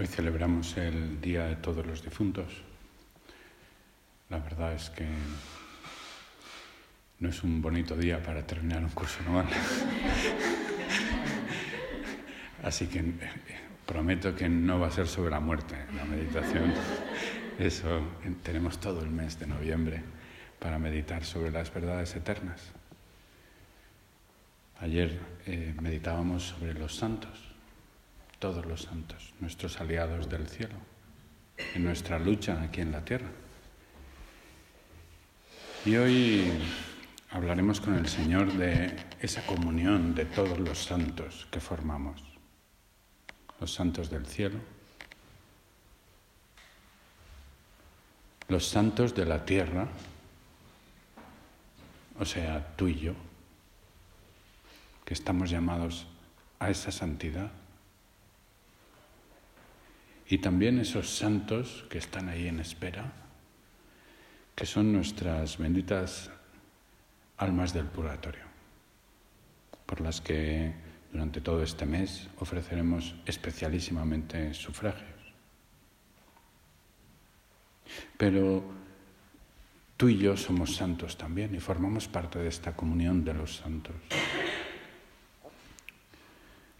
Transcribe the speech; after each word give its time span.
Hoy 0.00 0.06
celebramos 0.06 0.78
el 0.78 1.20
Día 1.20 1.44
de 1.44 1.56
Todos 1.56 1.84
los 1.84 2.02
Difuntos. 2.02 2.46
La 4.30 4.38
verdad 4.38 4.72
es 4.72 4.88
que 4.88 5.06
no 7.18 7.28
es 7.28 7.44
un 7.44 7.60
bonito 7.60 7.94
día 7.94 8.22
para 8.22 8.46
terminar 8.46 8.82
un 8.82 8.88
curso 8.88 9.18
anual. 9.26 9.46
Así 12.62 12.86
que 12.86 13.00
eh, 13.00 13.12
prometo 13.84 14.34
que 14.34 14.48
no 14.48 14.80
va 14.80 14.86
a 14.86 14.90
ser 14.90 15.06
sobre 15.06 15.32
la 15.32 15.40
muerte 15.40 15.76
la 15.94 16.06
meditación. 16.06 16.72
Eso 17.58 18.00
tenemos 18.42 18.80
todo 18.80 19.02
el 19.02 19.10
mes 19.10 19.38
de 19.38 19.48
noviembre 19.48 20.02
para 20.58 20.78
meditar 20.78 21.26
sobre 21.26 21.50
las 21.50 21.74
verdades 21.74 22.16
eternas. 22.16 22.72
Ayer 24.78 25.20
eh, 25.44 25.74
meditábamos 25.78 26.44
sobre 26.44 26.72
los 26.72 26.96
santos 26.96 27.49
todos 28.40 28.64
los 28.64 28.82
santos, 28.82 29.34
nuestros 29.38 29.80
aliados 29.80 30.28
del 30.28 30.48
cielo, 30.48 30.74
en 31.74 31.84
nuestra 31.84 32.18
lucha 32.18 32.60
aquí 32.62 32.80
en 32.80 32.90
la 32.90 33.04
tierra. 33.04 33.28
Y 35.84 35.96
hoy 35.96 36.50
hablaremos 37.30 37.80
con 37.80 37.94
el 37.94 38.08
Señor 38.08 38.50
de 38.54 38.96
esa 39.20 39.44
comunión 39.46 40.14
de 40.14 40.24
todos 40.24 40.58
los 40.58 40.82
santos 40.82 41.46
que 41.50 41.60
formamos, 41.60 42.22
los 43.60 43.72
santos 43.72 44.10
del 44.10 44.26
cielo, 44.26 44.58
los 48.48 48.66
santos 48.66 49.14
de 49.14 49.26
la 49.26 49.44
tierra, 49.44 49.86
o 52.18 52.24
sea, 52.24 52.74
tú 52.76 52.88
y 52.88 52.98
yo, 52.98 53.12
que 55.04 55.12
estamos 55.12 55.50
llamados 55.50 56.06
a 56.58 56.70
esa 56.70 56.90
santidad 56.90 57.50
y 60.30 60.38
también 60.38 60.78
esos 60.78 61.10
santos 61.10 61.84
que 61.90 61.98
están 61.98 62.28
ahí 62.28 62.46
en 62.46 62.60
espera, 62.60 63.12
que 64.54 64.64
son 64.64 64.92
nuestras 64.92 65.58
benditas 65.58 66.30
almas 67.36 67.74
del 67.74 67.86
purgatorio, 67.86 68.44
por 69.86 70.00
las 70.00 70.20
que 70.20 70.72
durante 71.10 71.40
todo 71.40 71.64
este 71.64 71.84
mes 71.84 72.28
ofreceremos 72.38 73.16
especialísimamente 73.26 74.54
sufragios. 74.54 75.18
Pero 78.16 78.62
tú 79.96 80.10
y 80.10 80.18
yo 80.18 80.36
somos 80.36 80.76
santos 80.76 81.18
también 81.18 81.56
y 81.56 81.58
formamos 81.58 82.06
parte 82.06 82.38
de 82.38 82.46
esta 82.46 82.76
comunión 82.76 83.24
de 83.24 83.34
los 83.34 83.56
santos. 83.56 83.96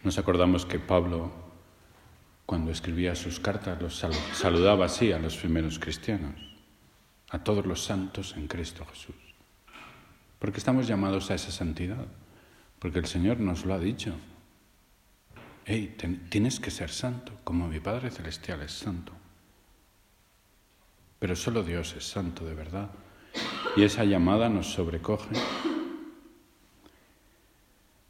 Nos 0.03 0.17
acordamos 0.17 0.65
que 0.65 0.79
Pablo 0.79 1.50
cuando 2.51 2.73
escribía 2.73 3.15
sus 3.15 3.39
cartas, 3.39 3.81
los 3.81 4.05
saludaba 4.33 4.87
así 4.87 5.13
a 5.13 5.19
los 5.19 5.37
primeros 5.37 5.79
cristianos, 5.79 6.35
a 7.29 7.45
todos 7.45 7.65
los 7.65 7.85
santos 7.85 8.35
en 8.35 8.47
Cristo 8.47 8.85
Jesús. 8.87 9.15
Porque 10.37 10.57
estamos 10.57 10.85
llamados 10.85 11.31
a 11.31 11.35
esa 11.35 11.49
santidad, 11.49 12.05
porque 12.77 12.99
el 12.99 13.05
Señor 13.05 13.39
nos 13.39 13.63
lo 13.63 13.73
ha 13.73 13.79
dicho. 13.79 14.13
Hey, 15.63 15.95
tienes 16.27 16.59
que 16.59 16.71
ser 16.71 16.89
santo, 16.89 17.31
como 17.45 17.69
mi 17.69 17.79
Padre 17.79 18.11
Celestial 18.11 18.61
es 18.63 18.73
santo. 18.73 19.13
Pero 21.19 21.37
solo 21.37 21.63
Dios 21.63 21.95
es 21.95 22.03
santo 22.03 22.43
de 22.43 22.53
verdad. 22.53 22.89
Y 23.77 23.83
esa 23.83 24.03
llamada 24.03 24.49
nos 24.49 24.73
sobrecoge. 24.73 25.37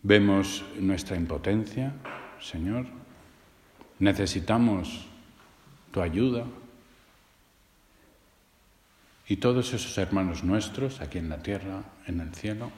Vemos 0.02 0.66
nuestra 0.80 1.16
impotencia, 1.16 1.94
Señor, 2.40 3.01
necesitamos 4.02 5.06
tu 5.92 6.02
ayuda. 6.02 6.46
Y 9.28 9.38
todos 9.38 9.74
esos 9.74 9.98
hermanos 9.98 10.44
nuestros, 10.44 11.00
aquí 11.00 11.20
en 11.20 11.30
la 11.30 11.42
tierra, 11.42 11.84
en 12.08 12.20
el 12.20 12.34
cielo, 12.34 12.72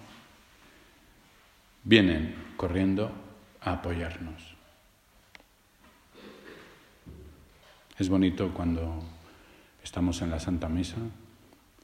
vienen 1.84 2.36
corriendo 2.58 3.12
a 3.62 3.72
apoyarnos. 3.72 4.54
Es 7.98 8.10
bonito 8.10 8.54
cuando 8.54 9.02
estamos 9.82 10.22
en 10.22 10.30
la 10.30 10.40
Santa 10.40 10.68
Misa, 10.68 10.98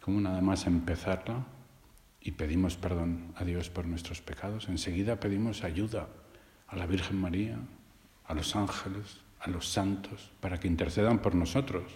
como 0.01 0.19
nada 0.19 0.41
más 0.41 0.67
empezarla 0.67 1.45
y 2.21 2.31
pedimos 2.31 2.75
perdón 2.75 3.33
a 3.37 3.45
Dios 3.45 3.69
por 3.69 3.85
nuestros 3.85 4.21
pecados, 4.21 4.67
enseguida 4.67 5.19
pedimos 5.19 5.63
ayuda 5.63 6.09
a 6.67 6.75
la 6.75 6.85
Virgen 6.85 7.21
María, 7.21 7.57
a 8.25 8.33
los 8.33 8.55
ángeles, 8.55 9.21
a 9.39 9.49
los 9.49 9.67
santos 9.67 10.31
para 10.39 10.59
que 10.59 10.67
intercedan 10.67 11.19
por 11.19 11.35
nosotros, 11.35 11.91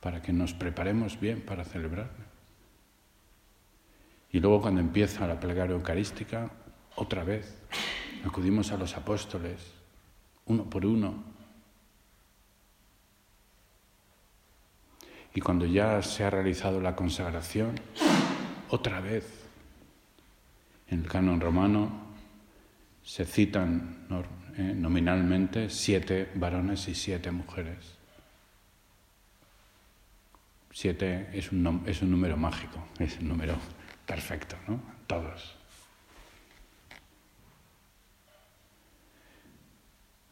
para 0.00 0.22
que 0.22 0.32
nos 0.32 0.54
preparemos 0.54 1.18
bien 1.18 1.40
para 1.40 1.64
celebrar. 1.64 2.10
Y 4.30 4.40
luego 4.40 4.60
cuando 4.60 4.80
empieza 4.80 5.26
la 5.26 5.40
plegaria 5.40 5.74
eucarística, 5.74 6.50
otra 6.96 7.24
vez 7.24 7.58
acudimos 8.24 8.72
a 8.72 8.76
los 8.76 8.96
apóstoles, 8.96 9.72
uno 10.46 10.64
por 10.64 10.84
uno. 10.84 11.24
Y 15.34 15.40
cuando 15.40 15.66
ya 15.66 16.02
se 16.02 16.24
ha 16.24 16.30
realizado 16.30 16.80
la 16.80 16.96
consagración, 16.96 17.74
otra 18.70 19.00
vez, 19.00 19.46
en 20.88 21.00
el 21.00 21.08
canon 21.08 21.40
romano 21.40 22.08
se 23.02 23.24
citan 23.24 24.06
eh, 24.58 24.74
nominalmente 24.74 25.70
siete 25.70 26.32
varones 26.34 26.88
y 26.88 26.94
siete 26.96 27.30
mujeres. 27.30 27.96
Siete 30.72 31.28
es 31.32 31.52
un, 31.52 31.84
es 31.86 32.02
un 32.02 32.10
número 32.10 32.36
mágico, 32.36 32.88
es 32.98 33.20
un 33.20 33.28
número 33.28 33.54
perfecto, 34.04 34.56
¿no? 34.66 34.80
Todos. 35.06 35.54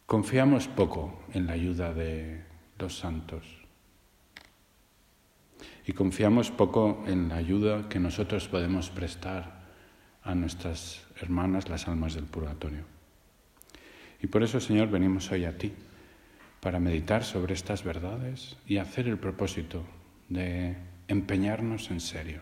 Confiamos 0.06 0.66
poco 0.66 1.22
en 1.32 1.46
la 1.46 1.52
ayuda 1.52 1.94
de 1.94 2.42
los 2.80 2.98
santos 2.98 3.44
y 5.86 5.92
confiamos 5.92 6.50
poco 6.50 7.04
en 7.06 7.28
la 7.28 7.36
ayuda 7.36 7.88
que 7.88 8.00
nosotros 8.00 8.48
podemos 8.48 8.90
prestar 8.90 9.66
a 10.24 10.34
nuestras 10.34 11.06
hermanas, 11.20 11.68
las 11.68 11.86
almas 11.86 12.14
del 12.14 12.24
purgatorio. 12.24 12.95
Y 14.22 14.26
por 14.28 14.42
eso, 14.42 14.60
Señor, 14.60 14.88
venimos 14.88 15.30
hoy 15.30 15.44
a 15.44 15.56
ti, 15.56 15.72
para 16.60 16.80
meditar 16.80 17.22
sobre 17.22 17.54
estas 17.54 17.84
verdades 17.84 18.56
y 18.66 18.78
hacer 18.78 19.06
el 19.06 19.18
propósito 19.18 19.84
de 20.28 20.76
empeñarnos 21.06 21.90
en 21.90 22.00
serio. 22.00 22.40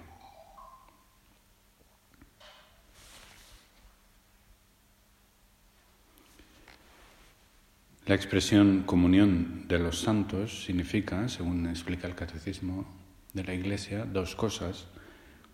La 8.06 8.15
expresión 8.15 8.83
comunión 8.85 9.67
de 9.67 9.79
los 9.79 10.01
santos 10.01 10.65
significa, 10.65 11.27
según 11.29 11.67
explica 11.67 12.06
el 12.06 12.15
catecismo 12.15 12.87
de 13.33 13.45
la 13.45 13.55
Iglesia, 13.55 14.05
dos 14.05 14.37
cosas. 14.37 14.87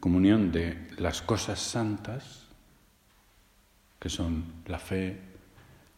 Comunión 0.01 0.51
de 0.51 0.89
las 0.99 1.23
cosas 1.23 1.61
santas, 1.61 2.49
que 4.01 4.09
son 4.09 4.63
la 4.67 4.79
fe, 4.79 5.30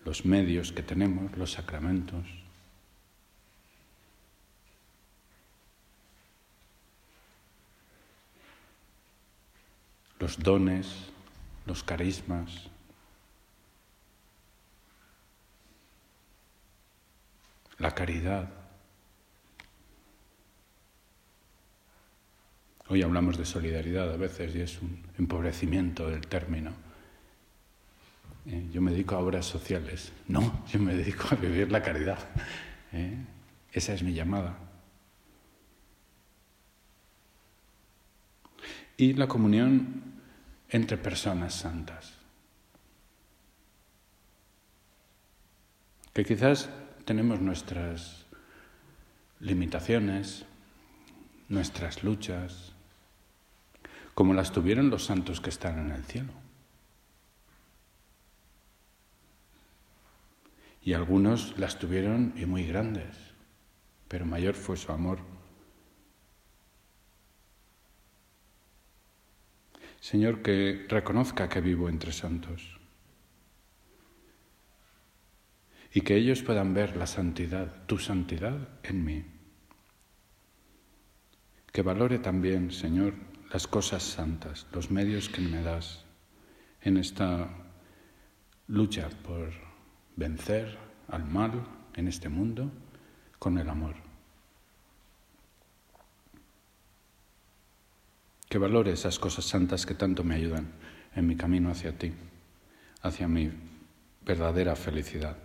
los 0.05 0.25
medios 0.25 0.73
que 0.73 0.83
tenemos, 0.83 1.37
los 1.37 1.53
sacramentos. 1.53 2.27
los 10.23 10.39
dones, 10.39 10.87
los 11.67 11.83
carismas, 11.83 12.71
la 17.79 17.93
caridad. 17.93 18.49
Hoy 22.87 23.03
hablamos 23.03 23.37
de 23.37 23.45
solidaridad 23.45 24.13
a 24.13 24.17
veces 24.17 24.55
y 24.55 24.61
es 24.61 24.81
un 24.81 25.03
empobrecimiento 25.19 26.09
del 26.09 26.25
término. 26.29 26.92
Eh, 28.47 28.69
yo 28.73 28.81
me 28.81 28.91
dedico 28.91 29.15
a 29.15 29.21
obras 29.21 29.47
sociales. 29.47 30.13
No, 30.29 30.65
yo 30.69 30.81
me 30.81 30.95
dedico 30.95 31.29
a 31.31 31.37
vivir 31.37 31.71
la 31.71 31.83
caridad. 31.83 32.19
Eh, 32.93 33.17
esa 33.73 33.95
es 33.95 34.03
mi 34.03 34.13
llamada. 34.13 34.59
Y 38.97 39.15
la 39.15 39.27
comunión 39.27 40.03
entre 40.69 40.97
personas 40.97 41.55
santas. 41.55 42.15
Que 46.13 46.25
quizás 46.25 46.69
tenemos 47.05 47.41
nuestras 47.41 48.27
limitaciones, 49.41 50.45
nuestras 51.49 52.05
luchas, 52.05 52.73
como 54.15 54.35
las 54.35 54.53
tuvieron 54.53 54.91
los 54.91 55.05
santos 55.05 55.41
que 55.41 55.51
están 55.51 55.79
en 55.79 55.93
el 55.93 56.05
cielo. 56.05 56.33
Y 60.85 60.95
algunos 60.95 61.59
las 61.59 61.79
tuvieron 61.79 62.33
y 62.37 62.45
muy 62.47 62.67
grandes, 62.67 63.17
pero 64.09 64.27
mayor 64.27 64.55
fue 64.55 64.77
su 64.77 64.91
amor. 64.91 65.21
Señor, 70.01 70.43
que 70.43 70.87
reconozca 70.89 71.49
que 71.49 71.61
vivo 71.61 71.89
entre 71.89 72.13
santos 72.13 72.77
y 75.95 76.01
que 76.01 76.17
ellos 76.17 76.43
puedan 76.43 76.75
ver 76.75 76.97
la 76.97 77.07
santidad, 77.07 77.87
tu 77.87 77.99
santidad 77.99 78.69
en 78.83 79.05
mí. 79.05 79.25
Que 81.71 81.83
valore 81.83 82.19
también, 82.19 82.73
Señor, 82.73 83.15
las 83.53 83.67
cosas 83.69 84.03
santas, 84.03 84.67
los 84.73 84.91
medios 84.91 85.29
que 85.29 85.43
me 85.43 85.63
das 85.63 86.05
en 86.81 86.97
esta 86.97 87.49
lucha 88.67 89.09
por 89.23 89.72
vencer 90.17 90.79
al 91.09 91.25
mal 91.25 91.65
en 91.95 92.09
este 92.09 92.29
mundo 92.29 92.71
con 93.39 93.59
el 93.59 93.69
amor. 93.69 93.95
Que 98.49 98.59
valore 98.59 98.93
esas 98.93 99.19
cosas 99.19 99.45
santas 99.45 99.87
que 99.87 99.95
tanto 99.95 100.25
me 100.25 100.35
ayudan 100.35 100.73
en 101.15 101.27
mi 101.27 101.37
camino 101.37 101.71
hacia 101.71 101.97
ti, 101.97 102.13
hacia 103.03 103.29
mi 103.29 103.51
verdadera 104.25 104.77
felicidad. 104.77 105.37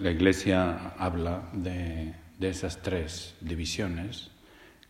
La 0.00 0.10
Iglesia 0.10 0.94
habla 0.98 1.48
de, 1.52 2.14
esas 2.40 2.82
tres 2.82 3.36
divisiones, 3.40 4.30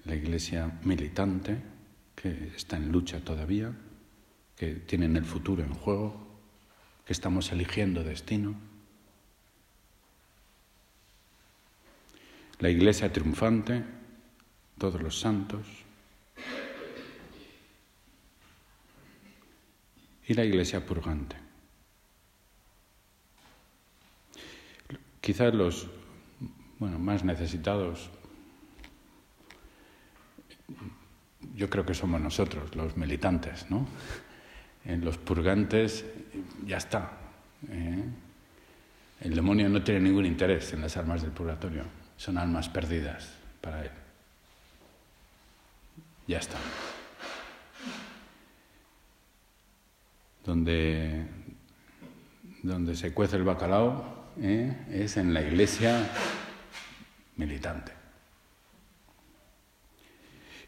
la 0.06 0.14
Iglesia 0.14 0.72
militante, 0.82 1.58
que 2.14 2.52
está 2.56 2.76
en 2.76 2.92
lucha 2.92 3.20
todavía, 3.20 3.72
que 4.56 4.74
tienen 4.74 5.16
el 5.16 5.24
futuro 5.24 5.62
en 5.62 5.74
juego, 5.74 6.26
que 7.06 7.12
estamos 7.12 7.52
eligiendo 7.52 8.02
destino, 8.02 8.54
la 12.60 12.70
Iglesia 12.70 13.12
triunfante, 13.12 13.84
todos 14.78 15.02
los 15.02 15.18
santos, 15.18 15.66
y 20.26 20.34
la 20.34 20.44
Iglesia 20.44 20.86
purgante. 20.86 21.36
Quizás 25.20 25.54
los 25.54 25.88
bueno, 26.78 26.98
más 26.98 27.24
necesitados, 27.24 28.10
yo 31.54 31.70
creo 31.70 31.86
que 31.86 31.94
somos 31.94 32.20
nosotros, 32.20 32.74
los 32.74 32.96
militantes, 32.96 33.70
¿no? 33.70 33.86
En 34.84 35.04
los 35.04 35.16
purgantes 35.16 36.04
ya 36.66 36.76
está. 36.76 37.12
¿eh? 37.70 38.02
El 39.20 39.34
demonio 39.34 39.68
no 39.68 39.82
tiene 39.82 40.00
ningún 40.00 40.26
interés 40.26 40.72
en 40.72 40.82
las 40.82 40.96
almas 40.96 41.22
del 41.22 41.30
purgatorio, 41.30 41.84
son 42.16 42.38
almas 42.38 42.68
perdidas 42.68 43.32
para 43.60 43.82
él. 43.82 43.90
Ya 46.26 46.38
está. 46.38 46.58
Donde, 50.44 51.26
donde 52.62 52.96
se 52.96 53.14
cuece 53.14 53.36
el 53.36 53.44
bacalao, 53.44 54.32
¿eh? 54.40 54.86
es 54.90 55.16
en 55.16 55.32
la 55.32 55.40
iglesia 55.40 56.10
militante. 57.36 58.03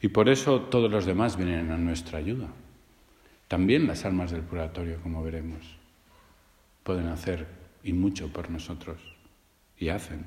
Y 0.00 0.08
por 0.08 0.28
eso 0.28 0.60
todos 0.62 0.90
los 0.90 1.06
demás 1.06 1.36
vienen 1.36 1.70
a 1.70 1.78
nuestra 1.78 2.18
ayuda. 2.18 2.48
También 3.48 3.86
las 3.86 4.04
almas 4.04 4.30
del 4.30 4.42
purgatorio, 4.42 5.00
como 5.02 5.22
veremos, 5.22 5.76
pueden 6.82 7.06
hacer 7.08 7.46
y 7.82 7.92
mucho 7.92 8.32
por 8.32 8.50
nosotros, 8.50 8.98
y 9.78 9.88
hacen. 9.88 10.26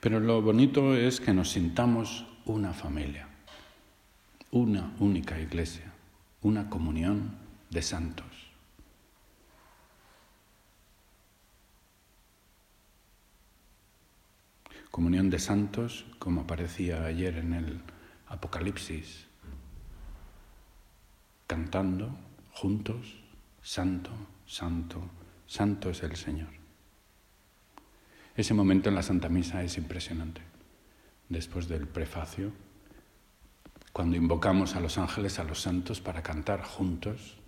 Pero 0.00 0.20
lo 0.20 0.42
bonito 0.42 0.96
es 0.96 1.20
que 1.20 1.32
nos 1.32 1.50
sintamos 1.50 2.26
una 2.44 2.72
familia, 2.72 3.28
una 4.50 4.92
única 4.98 5.40
iglesia, 5.40 5.92
una 6.42 6.68
comunión 6.68 7.36
de 7.70 7.80
santos. 7.80 8.43
Comunión 14.94 15.28
de 15.28 15.40
santos, 15.40 16.06
como 16.20 16.42
aparecía 16.42 17.04
ayer 17.04 17.38
en 17.38 17.52
el 17.52 17.80
Apocalipsis, 18.28 19.26
cantando 21.48 22.16
juntos, 22.52 23.20
Santo, 23.60 24.12
Santo, 24.46 25.10
Santo 25.48 25.90
es 25.90 26.00
el 26.04 26.14
Señor. 26.14 26.50
Ese 28.36 28.54
momento 28.54 28.88
en 28.88 28.94
la 28.94 29.02
Santa 29.02 29.28
Misa 29.28 29.64
es 29.64 29.78
impresionante. 29.78 30.42
Después 31.28 31.66
del 31.66 31.88
prefacio, 31.88 32.52
cuando 33.92 34.16
invocamos 34.16 34.76
a 34.76 34.80
los 34.80 34.96
ángeles, 34.96 35.40
a 35.40 35.42
los 35.42 35.60
santos, 35.60 36.00
para 36.00 36.22
cantar 36.22 36.62
juntos, 36.62 37.38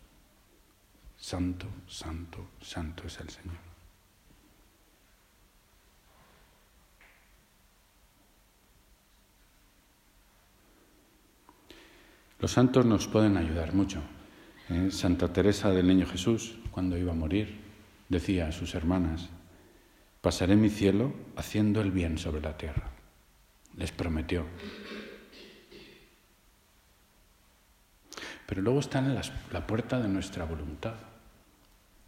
Santo, 1.16 1.68
Santo, 1.86 2.48
Santo 2.60 3.06
es 3.06 3.20
el 3.20 3.30
Señor. 3.30 3.75
Los 12.38 12.52
santos 12.52 12.84
nos 12.84 13.06
pueden 13.06 13.36
ayudar 13.36 13.72
mucho. 13.72 14.02
¿eh? 14.68 14.90
Santa 14.90 15.32
Teresa 15.32 15.70
del 15.70 15.86
Niño 15.86 16.06
Jesús, 16.06 16.56
cuando 16.70 16.98
iba 16.98 17.12
a 17.12 17.16
morir, 17.16 17.60
decía 18.08 18.48
a 18.48 18.52
sus 18.52 18.74
hermanas, 18.74 19.30
pasaré 20.20 20.56
mi 20.56 20.68
cielo 20.68 21.14
haciendo 21.36 21.80
el 21.80 21.90
bien 21.90 22.18
sobre 22.18 22.42
la 22.42 22.56
tierra. 22.56 22.90
Les 23.76 23.90
prometió. 23.90 24.44
Pero 28.46 28.62
luego 28.62 28.80
está 28.80 28.98
en 28.98 29.14
la 29.14 29.66
puerta 29.66 29.98
de 29.98 30.08
nuestra 30.08 30.44
voluntad. 30.44 30.94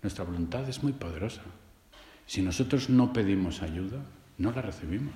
Nuestra 0.02 0.24
voluntad 0.24 0.68
es 0.68 0.82
muy 0.82 0.92
poderosa. 0.92 1.42
Si 2.26 2.42
nosotros 2.42 2.90
no 2.90 3.12
pedimos 3.12 3.62
ayuda, 3.62 3.98
no 4.36 4.52
la 4.52 4.62
recibimos. 4.62 5.14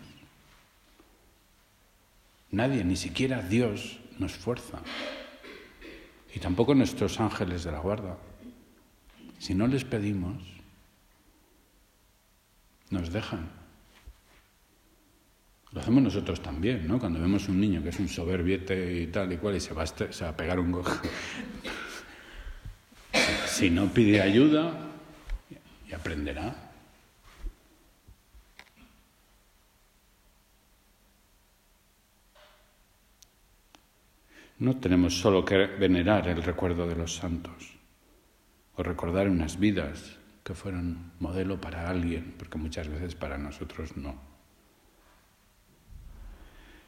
Nadie, 2.50 2.84
ni 2.84 2.96
siquiera 2.96 3.42
Dios, 3.42 3.98
nos 4.22 4.32
fuerza. 4.32 4.78
Y 6.34 6.38
tampoco 6.38 6.74
nuestros 6.74 7.20
ángeles 7.20 7.64
de 7.64 7.72
la 7.72 7.80
guarda. 7.80 8.16
Si 9.38 9.54
no 9.54 9.66
les 9.66 9.84
pedimos, 9.84 10.42
nos 12.90 13.12
dejan. 13.12 13.50
Lo 15.72 15.80
hacemos 15.80 16.02
nosotros 16.02 16.42
también, 16.42 16.86
¿no? 16.86 16.98
Cuando 16.98 17.20
vemos 17.20 17.48
un 17.48 17.60
niño 17.60 17.82
que 17.82 17.88
es 17.88 17.98
un 17.98 18.08
soberbiete 18.08 19.02
y 19.02 19.06
tal 19.08 19.32
y 19.32 19.38
cual 19.38 19.56
y 19.56 19.60
se 19.60 19.74
va 19.74 19.82
a, 19.82 19.86
se 19.86 20.24
va 20.24 20.30
a 20.30 20.36
pegar 20.36 20.60
un 20.60 20.72
gojo. 20.72 20.92
si 23.46 23.70
no 23.70 23.88
pide 23.88 24.20
ayuda, 24.20 24.72
y 25.88 25.94
aprenderá. 25.94 26.71
No 34.62 34.76
tenemos 34.76 35.18
solo 35.18 35.44
que 35.44 35.56
venerar 35.66 36.28
el 36.28 36.40
recuerdo 36.40 36.86
de 36.86 36.94
los 36.94 37.16
santos 37.16 37.74
o 38.76 38.82
recordar 38.84 39.28
unas 39.28 39.58
vidas 39.58 40.20
que 40.44 40.54
fueron 40.54 41.10
modelo 41.18 41.60
para 41.60 41.90
alguien, 41.90 42.36
porque 42.38 42.58
muchas 42.58 42.86
veces 42.86 43.16
para 43.16 43.38
nosotros 43.38 43.96
no. 43.96 44.14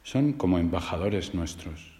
Son 0.03 0.31
como 0.31 0.57
embajadores 0.57 1.35
nuestros. 1.35 1.91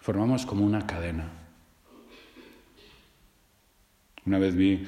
Formamos 0.00 0.46
como 0.46 0.64
una 0.64 0.86
cadena. 0.86 1.28
Una 4.24 4.38
vez 4.38 4.56
vi 4.56 4.82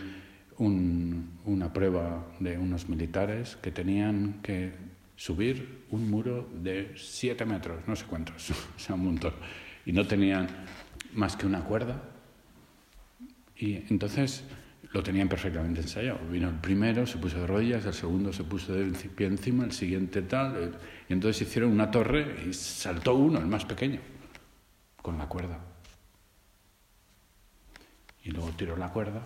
una 0.57 1.71
prueba 1.75 2.25
de 2.41 2.57
unos 2.57 2.89
militares 2.89 3.57
que 3.57 3.73
tenían 3.73 4.41
que 4.43 4.73
subir 5.21 5.85
un 5.91 6.09
muro 6.09 6.49
de 6.51 6.95
siete 6.97 7.45
metros, 7.45 7.87
no 7.87 7.95
sé 7.95 8.07
cuántos, 8.07 8.51
o 8.77 8.79
sea, 8.79 8.95
un 8.95 9.05
montón. 9.05 9.35
Y 9.85 9.93
no 9.93 10.07
tenían 10.07 10.49
más 11.13 11.37
que 11.37 11.45
una 11.45 11.63
cuerda. 11.63 12.01
Y 13.55 13.75
entonces 13.91 14.45
lo 14.93 15.03
tenían 15.03 15.29
perfectamente 15.29 15.83
ensayado. 15.83 16.21
Vino 16.31 16.49
el 16.49 16.55
primero, 16.55 17.07
se 17.07 17.19
puso 17.19 17.39
de 17.39 17.47
rodillas, 17.47 17.85
el 17.85 17.93
segundo 17.93 18.33
se 18.33 18.45
puso 18.45 18.73
de 18.73 18.87
pie 19.11 19.27
encima, 19.27 19.65
el 19.65 19.73
siguiente 19.73 20.23
tal. 20.23 20.57
Eh, 20.57 20.71
y 21.11 21.13
entonces 21.13 21.47
hicieron 21.47 21.71
una 21.71 21.91
torre 21.91 22.47
y 22.49 22.55
saltó 22.55 23.15
uno, 23.15 23.41
el 23.41 23.47
más 23.47 23.67
pequeño, 23.67 24.01
con 25.03 25.19
la 25.19 25.27
cuerda. 25.27 25.61
Y 28.25 28.31
luego 28.31 28.53
tiró 28.53 28.75
la 28.75 28.89
cuerda 28.89 29.21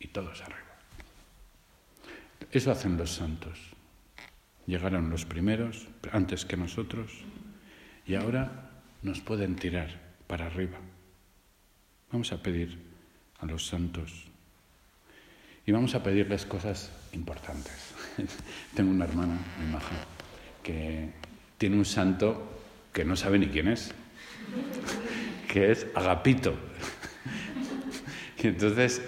y 0.00 0.08
todos 0.08 0.40
arriba. 0.42 0.58
Eso 2.50 2.72
hacen 2.72 2.96
los 2.96 3.12
santos. 3.12 3.77
Llegaron 4.68 5.08
los 5.08 5.24
primeros 5.24 5.88
antes 6.12 6.44
que 6.44 6.58
nosotros 6.58 7.10
y 8.04 8.16
ahora 8.16 8.68
nos 9.00 9.20
pueden 9.20 9.56
tirar 9.56 9.88
para 10.26 10.44
arriba. 10.44 10.76
Vamos 12.12 12.32
a 12.32 12.42
pedir 12.42 12.78
a 13.38 13.46
los 13.46 13.66
santos 13.66 14.26
y 15.64 15.72
vamos 15.72 15.94
a 15.94 16.02
pedirles 16.02 16.44
cosas 16.44 16.92
importantes. 17.14 17.94
Tengo 18.74 18.90
una 18.90 19.06
hermana, 19.06 19.38
mi 19.58 19.72
maja, 19.72 19.96
que 20.62 21.12
tiene 21.56 21.78
un 21.78 21.86
santo 21.86 22.60
que 22.92 23.06
no 23.06 23.16
sabe 23.16 23.38
ni 23.38 23.46
quién 23.46 23.68
es, 23.68 23.94
que 25.50 25.72
es 25.72 25.86
Agapito. 25.94 26.54
Y 28.40 28.46
entonces 28.46 29.02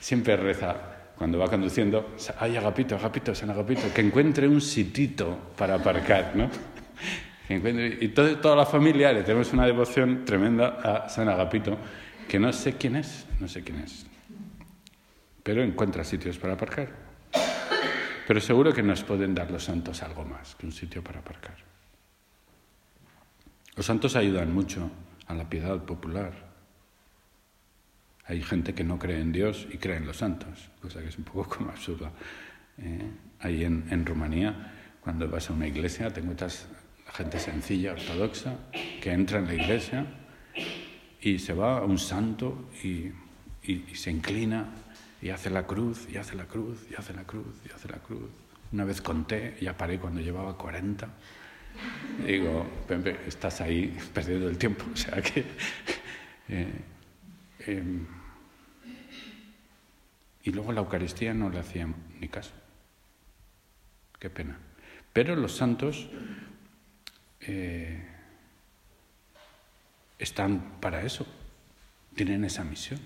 siempre 0.00 0.36
reza, 0.36 0.95
cuando 1.16 1.38
va 1.38 1.48
conduciendo, 1.48 2.14
ay, 2.38 2.56
Agapito, 2.56 2.96
Agapito, 2.96 3.34
San 3.34 3.50
Agapito, 3.50 3.92
que 3.94 4.02
encuentre 4.02 4.46
un 4.46 4.60
sitito 4.60 5.52
para 5.56 5.74
aparcar, 5.74 6.32
¿no? 6.34 6.50
Y 7.48 8.08
toda 8.08 8.56
la 8.56 8.66
familia 8.66 9.12
le 9.12 9.22
tenemos 9.22 9.52
una 9.52 9.66
devoción 9.66 10.24
tremenda 10.24 10.80
a 10.82 11.08
San 11.08 11.28
Agapito, 11.28 11.78
que 12.28 12.40
no 12.40 12.52
sé 12.52 12.72
quién 12.72 12.96
es, 12.96 13.24
no 13.38 13.46
sé 13.46 13.62
quién 13.62 13.78
es 13.78 14.04
pero 15.46 15.62
encuentra 15.62 16.02
sitios 16.02 16.38
para 16.38 16.54
aparcar. 16.54 16.88
Pero 18.26 18.40
seguro 18.40 18.74
que 18.74 18.82
nos 18.82 19.04
pueden 19.04 19.32
dar 19.32 19.48
los 19.48 19.62
santos 19.62 20.02
algo 20.02 20.24
más 20.24 20.56
que 20.56 20.66
un 20.66 20.72
sitio 20.72 21.04
para 21.04 21.20
aparcar. 21.20 21.54
Los 23.76 23.86
santos 23.86 24.16
ayudan 24.16 24.52
mucho 24.52 24.90
a 25.28 25.34
la 25.34 25.48
piedad 25.48 25.78
popular. 25.84 26.32
Hay 28.28 28.42
gente 28.42 28.74
que 28.74 28.84
no 28.84 28.98
cree 28.98 29.20
en 29.20 29.32
Dios 29.32 29.66
y 29.72 29.78
cree 29.78 29.96
en 29.96 30.06
los 30.06 30.18
santos, 30.18 30.70
cosa 30.80 31.00
que 31.00 31.08
es 31.08 31.18
un 31.18 31.24
poco 31.24 31.48
como 31.56 31.70
absurda. 31.70 32.10
¿eh? 32.78 33.10
ahí 33.40 33.64
en, 33.64 33.86
en, 33.90 34.04
Rumanía, 34.04 34.72
cuando 35.00 35.28
vas 35.28 35.50
a 35.50 35.52
una 35.52 35.66
iglesia, 35.66 36.12
te 36.12 36.20
encuentras 36.20 36.66
gente 37.12 37.38
sencilla, 37.38 37.92
ortodoxa, 37.92 38.56
que 39.00 39.12
entra 39.12 39.38
en 39.38 39.46
la 39.46 39.54
iglesia 39.54 40.06
y 41.20 41.38
se 41.38 41.52
va 41.52 41.78
a 41.78 41.84
un 41.84 41.98
santo 41.98 42.70
y, 42.82 43.10
y 43.62 43.94
se 43.94 44.10
inclina 44.10 44.66
y 45.22 45.30
hace 45.30 45.50
la 45.50 45.66
cruz, 45.66 46.06
y 46.12 46.18
hace 46.18 46.34
la 46.34 46.44
cruz, 46.44 46.86
y 46.90 46.94
hace 46.94 47.12
la 47.14 47.24
cruz, 47.24 47.56
y 47.64 47.72
hace 47.72 47.88
la 47.88 47.98
cruz. 47.98 48.30
Una 48.72 48.84
vez 48.84 49.00
conté, 49.00 49.56
ya 49.60 49.76
paré 49.76 49.98
cuando 49.98 50.20
llevaba 50.20 50.56
40. 50.56 51.08
Digo, 52.26 52.66
Pepe, 52.86 53.16
estás 53.26 53.60
ahí 53.60 53.96
perdiendo 54.14 54.48
el 54.48 54.58
tiempo. 54.58 54.84
O 54.92 54.96
sea 54.96 55.20
que. 55.22 55.44
Eh, 56.48 56.80
em, 57.66 58.06
y 60.46 60.52
luego 60.52 60.72
la 60.72 60.80
Eucaristía 60.80 61.34
no 61.34 61.50
le 61.50 61.58
hacían 61.58 61.96
ni 62.20 62.28
caso. 62.28 62.52
Qué 64.20 64.30
pena. 64.30 64.56
Pero 65.12 65.34
los 65.34 65.56
santos 65.56 66.08
eh, 67.40 68.00
están 70.20 70.78
para 70.80 71.02
eso, 71.02 71.26
tienen 72.14 72.44
esa 72.44 72.62
misión. 72.62 73.00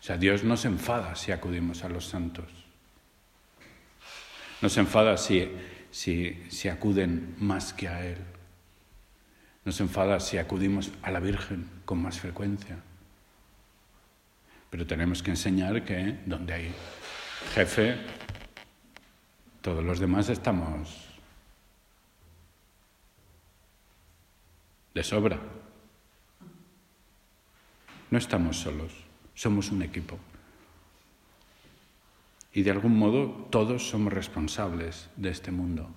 O 0.00 0.02
sea, 0.02 0.16
Dios 0.16 0.44
no 0.44 0.56
se 0.56 0.68
enfada 0.68 1.16
si 1.16 1.32
acudimos 1.32 1.82
a 1.82 1.88
los 1.88 2.06
santos. 2.06 2.46
No 4.62 4.68
se 4.68 4.78
enfada 4.78 5.16
si, 5.16 5.50
si, 5.90 6.68
acuden 6.68 7.34
más 7.38 7.72
que 7.72 7.88
a 7.88 8.06
Él. 8.06 8.18
No 9.64 9.72
se 9.72 9.82
enfada 9.82 10.20
si 10.20 10.38
acudimos 10.38 10.92
a 11.02 11.10
la 11.10 11.18
Virgen 11.18 11.68
con 11.84 12.00
más 12.00 12.20
frecuencia. 12.20 12.78
Pero 14.70 14.86
tenemos 14.86 15.22
que 15.22 15.32
enseñar 15.32 15.84
que 15.84 16.20
donde 16.26 16.54
hay 16.54 16.74
jefe, 17.54 17.96
todos 19.60 19.84
los 19.84 19.98
demás 19.98 20.28
estamos 20.28 21.10
de 24.94 25.02
sobra. 25.02 25.38
No 28.10 28.18
estamos 28.18 28.58
solos. 28.58 28.92
Somos 29.34 29.70
un 29.70 29.82
equipo. 29.82 30.18
Y 32.52 32.62
de 32.62 32.70
algún 32.70 32.98
modo 32.98 33.48
todos 33.50 33.88
somos 33.88 34.12
responsables 34.12 35.08
de 35.16 35.30
este 35.30 35.50
mundo. 35.50 35.88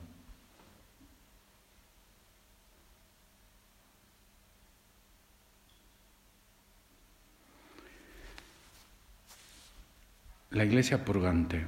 La 10.54 10.64
iglesia 10.64 11.04
purgante. 11.04 11.66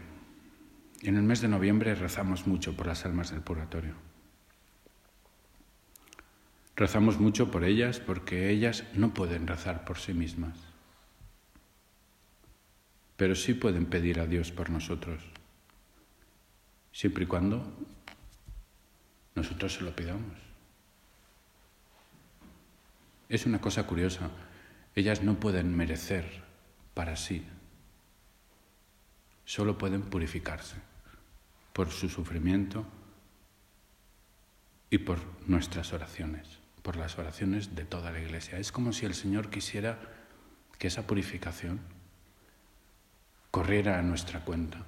En 1.01 1.17
el 1.17 1.23
mes 1.23 1.41
de 1.41 1.49
noviembre 1.49 1.93
rezamos 1.95 2.47
mucho 2.47 2.77
por 2.77 2.87
las 2.87 3.05
almas 3.05 3.31
del 3.31 3.41
purgatorio. 3.41 3.95
Rezamos 6.77 7.19
mucho 7.19 7.51
por 7.51 7.65
ellas 7.65 7.99
porque 7.99 8.49
ellas 8.49 8.85
no 8.93 9.13
pueden 9.13 9.47
rezar 9.47 9.83
por 9.83 9.97
sí 9.97 10.13
mismas 10.13 10.57
pero 13.17 13.35
sí 13.35 13.53
pueden 13.53 13.85
pedir 13.85 14.19
a 14.19 14.27
Dios 14.27 14.51
por 14.51 14.69
nosotros, 14.69 15.23
siempre 16.91 17.23
y 17.23 17.27
cuando 17.27 17.65
nosotros 19.35 19.73
se 19.73 19.83
lo 19.83 19.95
pidamos. 19.95 20.37
Es 23.29 23.45
una 23.45 23.59
cosa 23.59 23.87
curiosa, 23.87 24.29
ellas 24.95 25.23
no 25.23 25.39
pueden 25.39 25.75
merecer 25.75 26.43
para 26.93 27.15
sí, 27.15 27.45
solo 29.45 29.77
pueden 29.77 30.01
purificarse 30.01 30.75
por 31.71 31.89
su 31.91 32.09
sufrimiento 32.09 32.85
y 34.89 34.97
por 34.99 35.19
nuestras 35.47 35.93
oraciones, 35.93 36.47
por 36.81 36.95
las 36.95 37.17
oraciones 37.17 37.75
de 37.75 37.85
toda 37.85 38.11
la 38.11 38.19
Iglesia. 38.19 38.57
Es 38.57 38.71
como 38.71 38.93
si 38.93 39.05
el 39.05 39.13
Señor 39.13 39.49
quisiera 39.49 39.99
que 40.77 40.87
esa 40.87 41.07
purificación 41.07 41.79
corriera 43.51 43.99
a 43.99 44.01
nuestra 44.01 44.43
cuenta. 44.43 44.83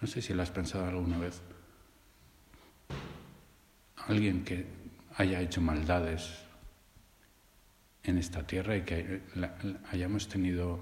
No 0.00 0.06
sé 0.06 0.22
si 0.22 0.32
lo 0.32 0.42
has 0.42 0.50
pensado 0.50 0.86
alguna 0.86 1.18
vez. 1.18 1.40
Alguien 3.96 4.44
que 4.44 4.66
haya 5.16 5.40
hecho 5.40 5.60
maldades 5.60 6.47
en 8.10 8.18
esta 8.18 8.46
tierra 8.46 8.76
y 8.76 8.82
que 8.82 9.20
hayamos 9.90 10.28
tenido 10.28 10.80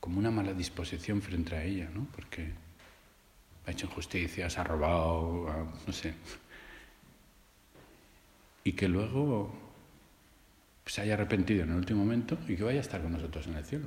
como 0.00 0.18
una 0.18 0.30
mala 0.30 0.52
disposición 0.52 1.20
frente 1.22 1.56
a 1.56 1.64
ella, 1.64 1.90
¿no? 1.92 2.06
Porque 2.14 2.52
ha 3.66 3.70
hecho 3.70 3.86
injusticias, 3.86 4.58
ha 4.58 4.64
robado, 4.64 5.72
no 5.86 5.92
sé. 5.92 6.14
Y 8.64 8.72
que 8.72 8.88
luego 8.88 9.52
se 10.86 11.02
haya 11.02 11.14
arrepentido 11.14 11.64
en 11.64 11.70
el 11.70 11.76
último 11.76 12.00
momento 12.00 12.38
y 12.46 12.56
que 12.56 12.62
vaya 12.62 12.78
a 12.78 12.82
estar 12.82 13.02
con 13.02 13.12
nosotros 13.12 13.46
en 13.46 13.54
el 13.54 13.64
cielo. 13.64 13.86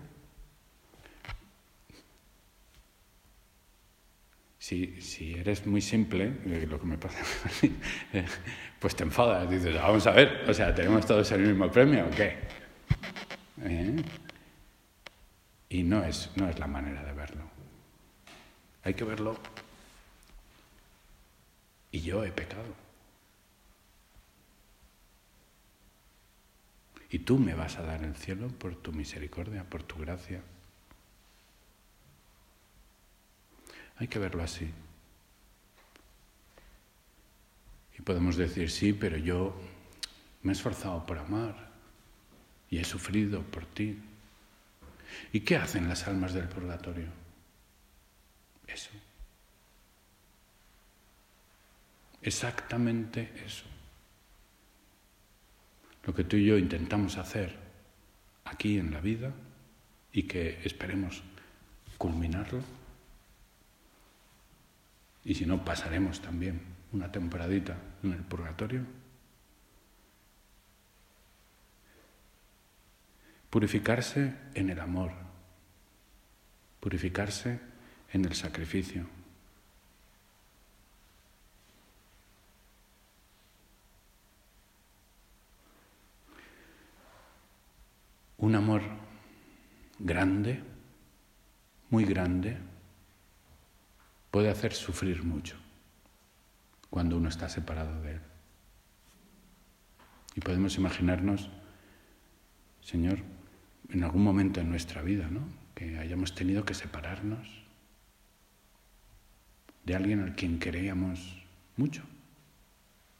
Si, 4.61 5.01
si 5.01 5.33
eres 5.33 5.65
muy 5.65 5.81
simple, 5.81 6.35
lo 6.69 6.79
que 6.79 6.85
me 6.85 6.95
pasa, 6.95 7.17
eh, 8.13 8.25
pues 8.79 8.95
te 8.95 9.01
enfadas, 9.01 9.49
dices, 9.49 9.73
vamos 9.73 10.05
a 10.05 10.11
ver, 10.11 10.47
o 10.47 10.53
sea, 10.53 10.71
¿tenemos 10.75 11.03
todos 11.03 11.31
el 11.31 11.41
mismo 11.41 11.71
premio 11.71 12.05
o 12.05 12.11
qué? 12.11 12.37
¿Eh? 13.63 13.95
Y 15.67 15.81
no 15.81 16.03
es, 16.03 16.29
no 16.35 16.47
es 16.47 16.59
la 16.59 16.67
manera 16.67 17.03
de 17.03 17.11
verlo. 17.11 17.41
Hay 18.83 18.93
que 18.93 19.03
verlo. 19.03 19.35
Y 21.91 22.01
yo 22.01 22.23
he 22.23 22.31
pecado. 22.31 22.75
Y 27.09 27.17
tú 27.17 27.39
me 27.39 27.55
vas 27.55 27.77
a 27.77 27.81
dar 27.81 28.03
el 28.03 28.15
cielo 28.15 28.47
por 28.49 28.75
tu 28.75 28.93
misericordia, 28.93 29.63
por 29.63 29.81
tu 29.81 29.97
gracia. 29.97 30.43
Hay 34.01 34.09
que 34.09 34.19
verlo 34.19 34.43
así. 34.43 34.69
Y 37.97 38.01
podemos 38.01 38.35
decir, 38.35 38.69
sí, 38.69 38.91
pero 38.91 39.15
yo 39.15 39.55
me 40.43 40.51
he 40.51 40.55
esforzado 40.55 41.05
por 41.05 41.19
amar 41.19 41.69
y 42.69 42.79
he 42.79 42.83
sufrido 42.83 43.41
por 43.43 43.65
ti. 43.65 43.97
¿Y 45.31 45.39
qué 45.39 45.55
hacen 45.55 45.87
las 45.87 46.05
almas 46.05 46.33
del 46.33 46.49
purgatorio? 46.49 47.07
Eso. 48.67 48.89
Exactamente 52.21 53.31
eso 53.45 53.71
lo 56.05 56.15
que 56.15 56.23
tú 56.23 56.35
y 56.35 56.45
yo 56.45 56.57
intentamos 56.57 57.17
hacer 57.17 57.55
aquí 58.45 58.77
en 58.77 58.91
la 58.91 59.01
vida 59.01 59.31
y 60.11 60.23
que 60.23 60.59
esperemos 60.63 61.21
culminarlo. 61.97 62.80
Y 65.23 65.35
si 65.35 65.45
no, 65.45 65.63
pasaremos 65.63 66.21
también 66.21 66.61
una 66.91 67.11
temporadita 67.11 67.77
en 68.03 68.13
el 68.13 68.23
purgatorio. 68.23 68.81
Purificarse 73.49 74.33
en 74.53 74.69
el 74.69 74.79
amor, 74.79 75.11
purificarse 76.79 77.59
en 78.13 78.25
el 78.25 78.33
sacrificio. 78.33 79.05
Un 88.37 88.55
amor 88.55 88.81
grande, 89.99 90.63
muy 91.89 92.05
grande, 92.05 92.57
puede 94.31 94.49
hacer 94.49 94.73
sufrir 94.73 95.23
mucho 95.23 95.57
cuando 96.89 97.17
uno 97.17 97.29
está 97.29 97.49
separado 97.49 98.01
de 98.01 98.13
Él. 98.13 98.21
Y 100.35 100.41
podemos 100.41 100.77
imaginarnos, 100.77 101.49
Señor, 102.81 103.19
en 103.89 104.03
algún 104.03 104.23
momento 104.23 104.61
en 104.61 104.69
nuestra 104.69 105.01
vida, 105.01 105.27
¿no? 105.29 105.41
Que 105.75 105.99
hayamos 105.99 106.33
tenido 106.33 106.63
que 106.63 106.73
separarnos 106.73 107.47
de 109.83 109.95
alguien 109.95 110.21
al 110.21 110.35
quien 110.35 110.59
queríamos 110.59 111.43
mucho, 111.75 112.03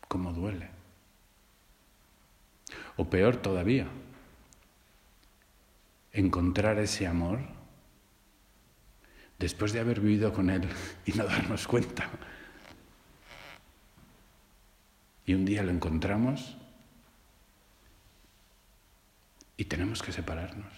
como 0.07 0.31
duele. 0.33 0.69
O 2.95 3.09
peor 3.09 3.37
todavía, 3.37 3.87
encontrar 6.13 6.77
ese 6.79 7.07
amor 7.07 7.39
después 9.41 9.73
de 9.73 9.79
haber 9.79 9.99
vivido 9.99 10.31
con 10.31 10.49
Él 10.49 10.61
y 11.05 11.11
no 11.13 11.25
darnos 11.25 11.67
cuenta. 11.67 12.09
Y 15.25 15.33
un 15.33 15.45
día 15.45 15.63
lo 15.63 15.71
encontramos 15.71 16.55
y 19.57 19.65
tenemos 19.65 20.01
que 20.01 20.11
separarnos. 20.11 20.71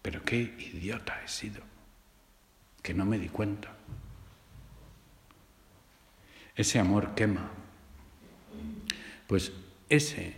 Pero 0.00 0.22
qué 0.24 0.36
idiota 0.36 1.22
he 1.22 1.28
sido, 1.28 1.62
que 2.82 2.92
no 2.92 3.04
me 3.04 3.18
di 3.18 3.28
cuenta. 3.28 3.72
Ese 6.56 6.78
amor 6.78 7.14
quema. 7.14 7.50
Pues 9.26 9.52
ese 9.88 10.36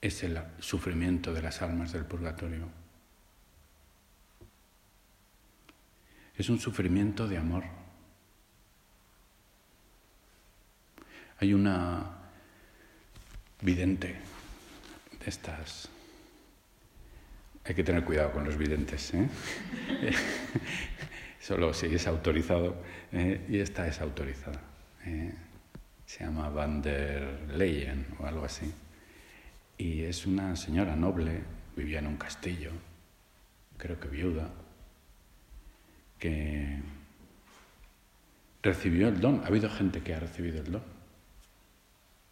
es 0.00 0.22
el 0.24 0.38
sufrimiento 0.58 1.32
de 1.32 1.42
las 1.42 1.62
almas 1.62 1.92
del 1.92 2.04
purgatorio. 2.04 2.80
Es 6.40 6.48
un 6.48 6.58
sufrimiento 6.58 7.28
de 7.28 7.36
amor. 7.36 7.64
Hay 11.38 11.52
una 11.52 12.16
vidente 13.60 14.06
de 14.06 15.26
estas. 15.26 15.90
Hay 17.62 17.74
que 17.74 17.84
tener 17.84 18.04
cuidado 18.04 18.32
con 18.32 18.44
los 18.44 18.56
videntes, 18.56 19.12
¿eh? 19.12 19.28
solo 21.40 21.74
si 21.74 21.94
es 21.94 22.06
autorizado, 22.06 22.74
¿eh? 23.12 23.44
y 23.46 23.58
esta 23.58 23.86
es 23.86 24.00
autorizada. 24.00 24.62
¿eh? 25.04 25.34
Se 26.06 26.24
llama 26.24 26.48
Van 26.48 26.80
der 26.80 27.50
Leyen 27.54 28.06
o 28.18 28.24
algo 28.24 28.46
así. 28.46 28.72
Y 29.76 30.04
es 30.04 30.24
una 30.24 30.56
señora 30.56 30.96
noble, 30.96 31.42
vivía 31.76 31.98
en 31.98 32.06
un 32.06 32.16
castillo, 32.16 32.70
creo 33.76 34.00
que 34.00 34.08
viuda, 34.08 34.48
que 36.20 36.78
recibió 38.62 39.08
el 39.08 39.20
don. 39.20 39.40
Ha 39.42 39.48
habido 39.48 39.68
gente 39.68 40.02
que 40.02 40.14
ha 40.14 40.20
recibido 40.20 40.60
el 40.60 40.70
don 40.70 41.00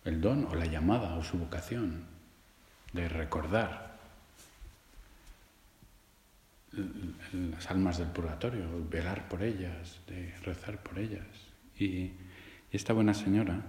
el 0.09 0.21
don 0.21 0.47
o 0.47 0.55
la 0.55 0.67
llamada 0.67 1.15
o 1.17 1.23
su 1.23 1.39
vocación 1.39 2.05
de 2.93 3.09
recordar 3.09 3.99
las 7.33 7.71
almas 7.71 7.99
del 7.99 8.09
purgatorio, 8.09 8.67
velar 8.89 9.29
por 9.29 9.43
ellas, 9.43 10.01
de 10.07 10.35
rezar 10.43 10.83
por 10.83 10.99
ellas. 10.99 11.27
Y, 11.79 12.13
esta 12.71 12.93
buena 12.93 13.15
señora 13.15 13.63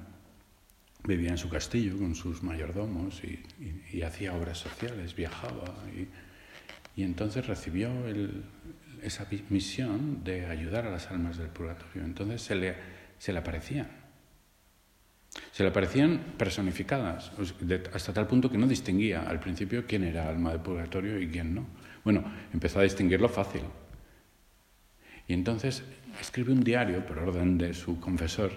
vivía 1.05 1.29
en 1.29 1.37
su 1.37 1.47
castillo 1.47 1.97
con 1.97 2.15
sus 2.15 2.43
mayordomos 2.43 3.21
y, 3.23 4.01
hacía 4.01 4.33
obras 4.33 4.57
sociales, 4.57 5.15
viajaba 5.15 5.73
entonces 7.03 7.47
recibió 7.47 7.89
esa 9.01 9.27
misión 9.49 10.23
de 10.23 10.45
ayudar 10.45 10.85
a 10.85 10.91
las 10.91 11.09
almas 11.11 11.37
del 11.37 11.47
purgatorio. 11.47 12.03
Entonces 12.03 12.41
se 12.41 12.55
le, 12.55 12.75
se 13.17 13.31
le 13.31 13.39
aparecían 13.39 13.99
se 15.51 15.63
le 15.63 15.69
aparecían 15.69 16.19
personificadas, 16.37 17.31
hasta 17.93 18.13
tal 18.13 18.27
punto 18.27 18.49
que 18.49 18.57
no 18.57 18.67
distinguía 18.67 19.23
al 19.23 19.39
principio 19.39 19.85
quién 19.87 20.03
era 20.03 20.27
alma 20.27 20.51
de 20.51 20.59
purgatorio 20.59 21.19
y 21.19 21.29
quién 21.29 21.53
no. 21.53 21.65
Bueno, 22.03 22.23
empezó 22.53 22.79
a 22.79 22.83
distinguirlo 22.83 23.29
fácil. 23.29 23.61
Y 25.27 25.33
entonces 25.33 25.83
escribe 26.19 26.51
un 26.51 26.63
diario 26.63 27.05
por 27.05 27.19
orden 27.19 27.57
de 27.57 27.73
su 27.73 27.99
confesor, 27.99 28.51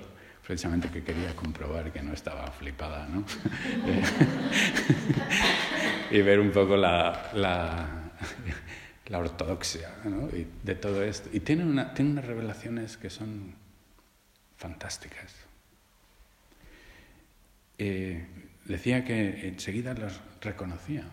precisamente 0.47 0.89
que 0.89 1.03
quería 1.03 1.37
comprobar 1.37 1.93
que 1.93 2.03
no 2.03 2.15
estaba 2.15 2.51
flipada, 2.51 3.07
¿no? 3.07 3.25
y 6.11 6.23
ver 6.23 6.41
un 6.41 6.51
poco 6.51 6.77
la, 6.77 8.02
ortodoxia 9.19 9.91
de 10.63 10.75
todo 10.75 11.03
esto. 11.03 11.29
Y 11.33 11.41
tiene, 11.41 11.65
una, 11.65 11.95
tiene 11.95 12.13
unas 12.13 12.25
revelaciones 12.25 12.97
que 12.97 13.11
son 13.11 13.55
fantásticas. 14.57 15.35
Eh, 17.79 18.27
decía 18.65 19.05
que 19.05 19.49
enseguida 19.49 19.95
los 19.95 20.21
reconocía. 20.41 21.05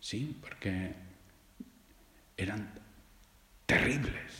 Sí, 0.00 0.38
porque 0.40 0.94
eran 2.36 2.72
terribles, 3.66 4.32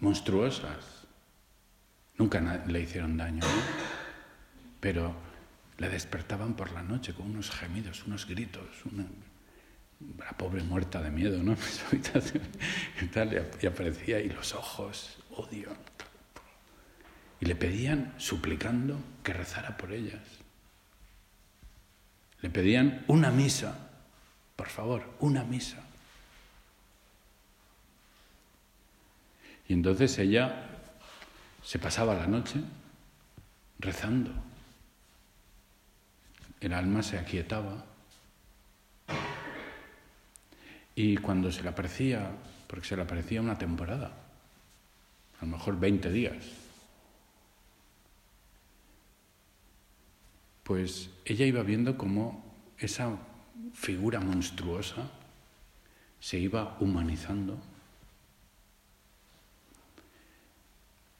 monstruosas. 0.00 1.06
Nunca 2.16 2.40
le 2.66 2.80
hicieron 2.80 3.16
daño, 3.16 3.44
pero 4.80 5.27
le 5.78 5.88
despertaban 5.88 6.54
por 6.54 6.72
la 6.72 6.82
noche 6.82 7.14
con 7.14 7.30
unos 7.30 7.50
gemidos, 7.50 8.04
unos 8.04 8.26
gritos, 8.26 8.66
una, 8.84 9.06
pobre 10.36 10.62
muerta 10.62 11.00
de 11.00 11.10
miedo, 11.10 11.42
¿no? 11.42 11.56
y, 11.92 13.06
tal, 13.06 13.46
y 13.60 13.66
aparecía, 13.66 14.20
y 14.20 14.28
los 14.28 14.54
ojos, 14.54 15.18
odio. 15.30 15.70
Y 17.40 17.46
le 17.46 17.54
pedían, 17.54 18.12
suplicando, 18.18 18.98
que 19.22 19.32
rezara 19.32 19.76
por 19.76 19.92
ellas. 19.92 20.20
Le 22.40 22.50
pedían 22.50 23.04
una 23.06 23.30
misa, 23.30 23.90
por 24.56 24.68
favor, 24.68 25.14
una 25.20 25.44
misa. 25.44 25.78
Y 29.68 29.74
entonces 29.74 30.18
ella 30.18 30.66
se 31.62 31.78
pasaba 31.78 32.14
la 32.14 32.26
noche 32.26 32.60
rezando. 33.78 34.47
El 36.60 36.72
alma 36.72 37.02
se 37.02 37.18
aquietaba. 37.18 37.84
Y 40.94 41.16
cuando 41.16 41.52
se 41.52 41.62
le 41.62 41.68
aparecía, 41.68 42.30
porque 42.66 42.86
se 42.86 42.96
le 42.96 43.02
aparecía 43.02 43.40
una 43.40 43.58
temporada, 43.58 44.12
a 45.40 45.44
lo 45.44 45.52
mejor 45.52 45.78
20 45.78 46.10
días, 46.10 46.44
pues 50.64 51.10
ella 51.24 51.46
iba 51.46 51.62
viendo 51.62 51.96
cómo 51.96 52.44
esa 52.78 53.16
figura 53.72 54.20
monstruosa 54.20 55.10
se 56.20 56.38
iba 56.38 56.76
humanizando. 56.80 57.58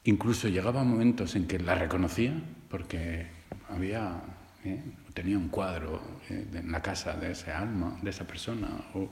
Incluso 0.04 0.48
llegaba 0.48 0.84
momentos 0.84 1.34
en 1.36 1.46
que 1.46 1.58
la 1.58 1.74
reconocía 1.74 2.34
porque 2.68 3.26
había, 3.68 4.20
¿eh? 4.68 4.82
tenía 5.14 5.38
un 5.38 5.48
cuadro 5.48 6.00
¿eh? 6.30 6.46
en 6.52 6.72
la 6.72 6.82
casa 6.82 7.14
de 7.14 7.32
ese 7.32 7.52
alma, 7.52 7.98
de 8.02 8.10
esa 8.10 8.26
persona, 8.26 8.68
o 8.94 9.08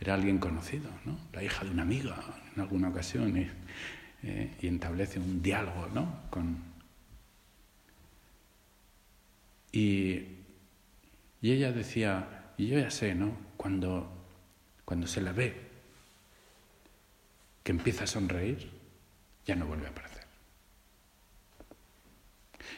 era 0.00 0.14
alguien 0.14 0.38
conocido, 0.38 0.90
¿no? 1.04 1.18
la 1.32 1.42
hija 1.42 1.64
de 1.64 1.70
una 1.70 1.82
amiga 1.82 2.16
en 2.54 2.62
alguna 2.62 2.88
ocasión, 2.88 3.36
y, 3.36 3.48
¿eh? 4.22 4.50
y 4.60 4.66
establece 4.68 5.18
un 5.18 5.42
diálogo 5.42 5.88
¿no? 5.92 6.22
con, 6.30 6.74
y, 9.74 10.28
ella 11.42 11.72
decía, 11.72 12.52
y 12.56 12.68
yo 12.68 12.78
ya 12.78 12.90
sé, 12.90 13.14
¿no? 13.14 13.36
Cuando, 13.56 14.08
cuando 14.84 15.06
se 15.06 15.20
la 15.20 15.32
ve, 15.32 15.54
que 17.62 17.72
empieza 17.72 18.04
a 18.04 18.06
sonreír, 18.06 18.70
ya 19.44 19.56
no 19.56 19.66
vuelve 19.66 19.86
a 19.86 19.90
aparecer. 19.90 20.24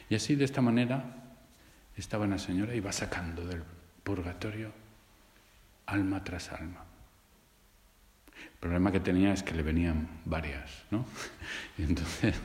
Y 0.09 0.15
así, 0.15 0.35
de 0.35 0.43
esta 0.43 0.61
manera, 0.61 1.26
esta 1.97 2.17
buena 2.17 2.37
señora 2.37 2.75
iba 2.75 2.91
sacando 2.91 3.45
del 3.45 3.63
purgatorio 4.03 4.71
alma 5.87 6.23
tras 6.23 6.51
alma. 6.51 6.85
El 8.35 8.59
problema 8.59 8.91
que 8.91 8.99
tenía 8.99 9.33
es 9.33 9.43
que 9.43 9.53
le 9.53 9.63
venían 9.63 10.07
varias, 10.25 10.83
¿no? 10.91 11.05
Y 11.77 11.83
entonces, 11.89 12.35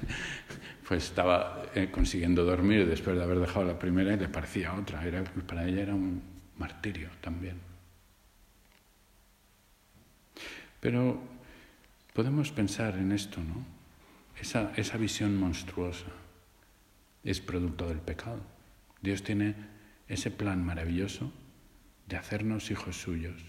pues 0.86 1.04
estaba 1.04 1.64
eh, 1.74 1.90
consiguiendo 1.90 2.44
dormir 2.44 2.86
después 2.86 3.16
de 3.16 3.22
haber 3.22 3.40
dejado 3.40 3.66
la 3.66 3.78
primera 3.78 4.14
y 4.14 4.18
le 4.18 4.28
parecía 4.28 4.74
otra. 4.74 5.04
Era, 5.06 5.24
para 5.24 5.66
ella 5.66 5.82
era 5.82 5.94
un 5.94 6.22
martirio 6.56 7.10
también. 7.20 7.58
Pero 10.80 11.20
podemos 12.12 12.50
pensar 12.50 12.96
en 12.96 13.12
esto, 13.12 13.40
¿no? 13.40 13.64
Esa, 14.40 14.72
esa 14.76 14.96
visión 14.96 15.38
monstruosa 15.38 16.06
es 17.22 17.40
producto 17.40 17.88
del 17.88 17.98
pecado, 17.98 18.40
Dios 19.02 19.22
tiene 19.22 19.54
ese 20.08 20.30
plan 20.30 20.64
maravilloso 20.64 21.32
de 22.06 22.16
hacernos 22.16 22.70
hijos 22.70 22.96
suyos. 22.96 23.42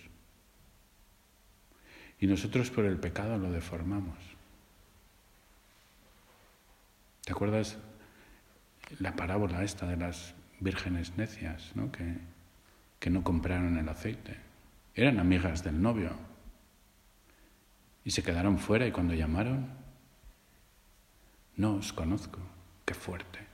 Y 2.20 2.28
nosotros 2.28 2.72
por 2.72 2.86
el 2.86 3.00
pecado 3.00 3.38
lo 3.38 3.52
deformamos. 3.52 4.18
¿Te 7.24 7.32
acuerdas 7.32 7.78
la 9.00 9.16
parábola 9.16 9.64
esta 9.64 9.88
de 9.88 9.98
las 9.98 10.34
vírgenes 10.60 11.18
necias, 11.18 11.76
¿no? 11.76 11.92
Que, 11.92 12.18
que 13.00 13.10
no 13.10 13.24
compraron 13.24 13.78
el 13.78 13.88
aceite? 13.88 14.38
Eran 14.96 15.20
amigas 15.20 15.64
del 15.64 15.82
novio 15.82 16.12
y 18.04 18.12
se 18.12 18.24
quedaron 18.24 18.58
fuera 18.58 18.86
y 18.88 18.92
cuando 18.92 19.14
llamaron, 19.14 19.68
no 21.56 21.76
os 21.76 21.94
conozco, 21.94 22.40
qué 22.86 22.94
fuerte. 22.94 23.53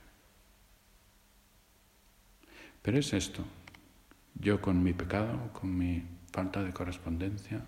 Pero 2.82 2.98
es 2.98 3.12
esto, 3.12 3.44
yo 4.34 4.60
con 4.60 4.82
mi 4.82 4.92
pecado, 4.92 5.52
con 5.52 5.76
mi 5.76 6.02
falta 6.32 6.62
de 6.62 6.72
correspondencia, 6.72 7.62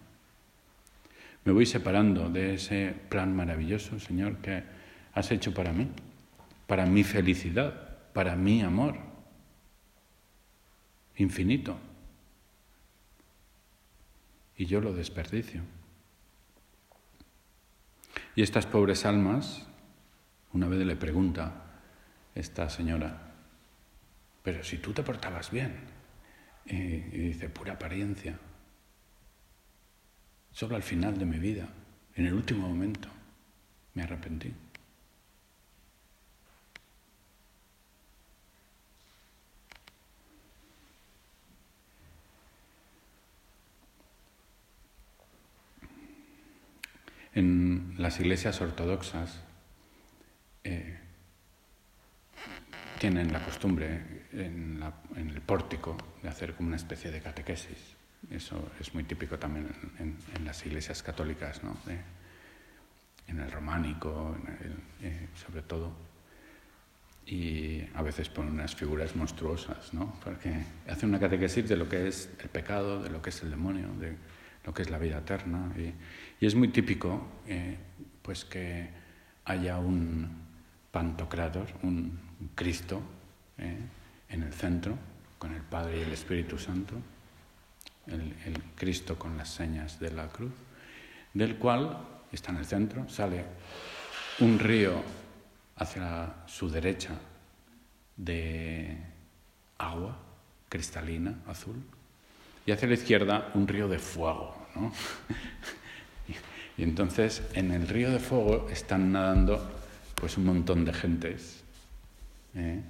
me 1.44 1.53
voy 1.53 1.66
separando 1.66 2.31
de 2.31 2.55
ese 2.55 2.94
plan 3.09 3.35
maravilloso, 3.35 3.98
Señor, 3.98 4.37
que 4.37 4.62
has 5.12 5.31
hecho 5.33 5.53
para 5.53 5.72
mí, 5.72 5.88
para 6.66 6.87
mi 6.87 7.03
felicidad, 7.03 8.12
para 8.12 8.37
mi 8.37 8.62
amor 8.62 8.96
infinito. 11.16 11.77
Y 14.57 14.66
yo 14.66 14.81
lo 14.81 14.94
desperdicio. 14.94 15.62
Y 18.35 18.42
estas 18.42 18.66
pobres 18.66 19.05
almas, 19.05 19.66
una 20.53 20.68
vez 20.68 20.87
le 20.87 20.96
pregunta 20.96 21.64
esta 22.35 22.70
señora, 22.70 23.32
pero 24.43 24.65
si 24.65 24.79
tú 24.79 24.93
te 24.93 25.03
portabas 25.03 25.51
bien, 25.51 25.93
y, 26.67 26.77
dice, 26.77 27.49
pura 27.49 27.75
apariencia, 27.75 28.39
solo 30.53 30.77
al 30.77 30.83
final 30.83 31.19
de 31.19 31.27
mi 31.27 31.39
vida, 31.39 31.69
en 32.15 32.27
el 32.27 32.35
último 32.35 32.69
momento, 32.69 33.09
me 33.95 34.03
arrepentí. 34.03 34.53
En 47.35 47.95
las 47.97 48.21
iglesias 48.21 48.61
ortodoxas 48.61 49.41
eh, 50.65 50.99
tienen 52.99 53.33
la 53.33 53.43
costumbre 53.43 54.22
en, 54.33 54.83
el 55.16 55.40
pórtico 55.40 55.97
de 56.23 56.29
hacer 56.29 56.55
como 56.55 56.68
una 56.68 56.77
especie 56.77 57.11
de 57.11 57.21
catequesis. 57.21 57.97
Eso 58.31 58.71
es 58.81 58.95
muy 58.95 59.05
típico 59.05 59.38
también 59.38 59.68
en, 59.99 60.45
las 60.45 60.64
iglesias 60.64 61.03
católicas, 61.03 61.62
¿no? 61.62 61.77
en 63.27 63.40
el 63.40 63.51
románico, 63.51 64.37
eh, 65.01 65.29
sobre 65.35 65.62
todo. 65.62 65.92
Y 67.27 67.83
a 67.95 68.03
veces 68.03 68.29
ponen 68.29 68.55
unas 68.55 68.75
figuras 68.75 69.14
monstruosas, 69.14 69.95
¿no? 69.95 70.18
porque 70.25 70.53
hacen 70.88 71.09
una 71.09 71.21
catequesis 71.21 71.68
de 71.68 71.77
lo 71.77 71.88
que 71.88 72.09
es 72.09 72.31
el 72.40 72.49
pecado, 72.49 73.03
de 73.03 73.11
lo 73.11 73.23
que 73.23 73.31
es 73.31 73.42
el 73.42 73.51
demonio, 73.51 73.88
de 73.99 74.16
lo 74.64 74.75
que 74.75 74.83
es 74.83 74.90
la 74.90 74.99
vida 74.99 75.18
eterna. 75.18 75.73
Y, 75.77 76.45
es 76.45 76.55
muy 76.57 76.68
típico 76.68 77.29
eh, 77.47 77.77
pues 78.23 78.45
que 78.45 78.90
haya 79.45 79.79
un 79.79 80.42
pantocrator, 80.90 81.68
un 81.83 82.18
Cristo 82.57 83.01
eh, 83.59 83.79
en 84.33 84.42
el 84.42 84.53
centro, 84.53 84.99
con 85.38 85.53
el 85.53 85.62
Padre 85.62 85.99
y 85.99 86.03
el 86.03 86.12
Espíritu 86.12 86.59
Santo, 86.59 86.95
el, 88.07 88.35
Cristo 88.75 89.18
con 89.18 89.37
las 89.37 89.51
señas 89.51 90.01
de 90.01 90.11
la 90.11 90.29
cruz, 90.29 90.53
del 91.35 91.57
cual 91.57 91.99
está 92.33 92.51
en 92.51 92.59
el 92.59 92.64
centro, 92.64 93.09
sale 93.09 93.45
un 94.40 94.59
río 94.59 95.03
hacia 95.77 96.35
su 96.47 96.68
derecha 96.68 97.12
de 98.16 98.97
agua 99.79 100.18
cristalina, 100.68 101.38
azul, 101.47 101.77
y 102.64 102.73
hacia 102.73 102.88
la 102.88 102.95
izquierda 102.95 103.51
un 103.55 103.68
río 103.68 103.88
de 103.88 103.99
fuego. 103.99 104.66
¿no? 104.75 104.92
y 106.79 106.83
entonces 106.83 107.42
en 107.55 107.71
el 107.73 107.87
río 107.87 108.11
de 108.11 108.18
fuego 108.18 108.68
están 108.71 109.12
nadando 109.12 109.71
pues 110.14 110.38
un 110.38 110.47
montón 110.47 110.85
de 110.85 110.92
gentes. 110.92 111.62
¿eh? 112.55 112.81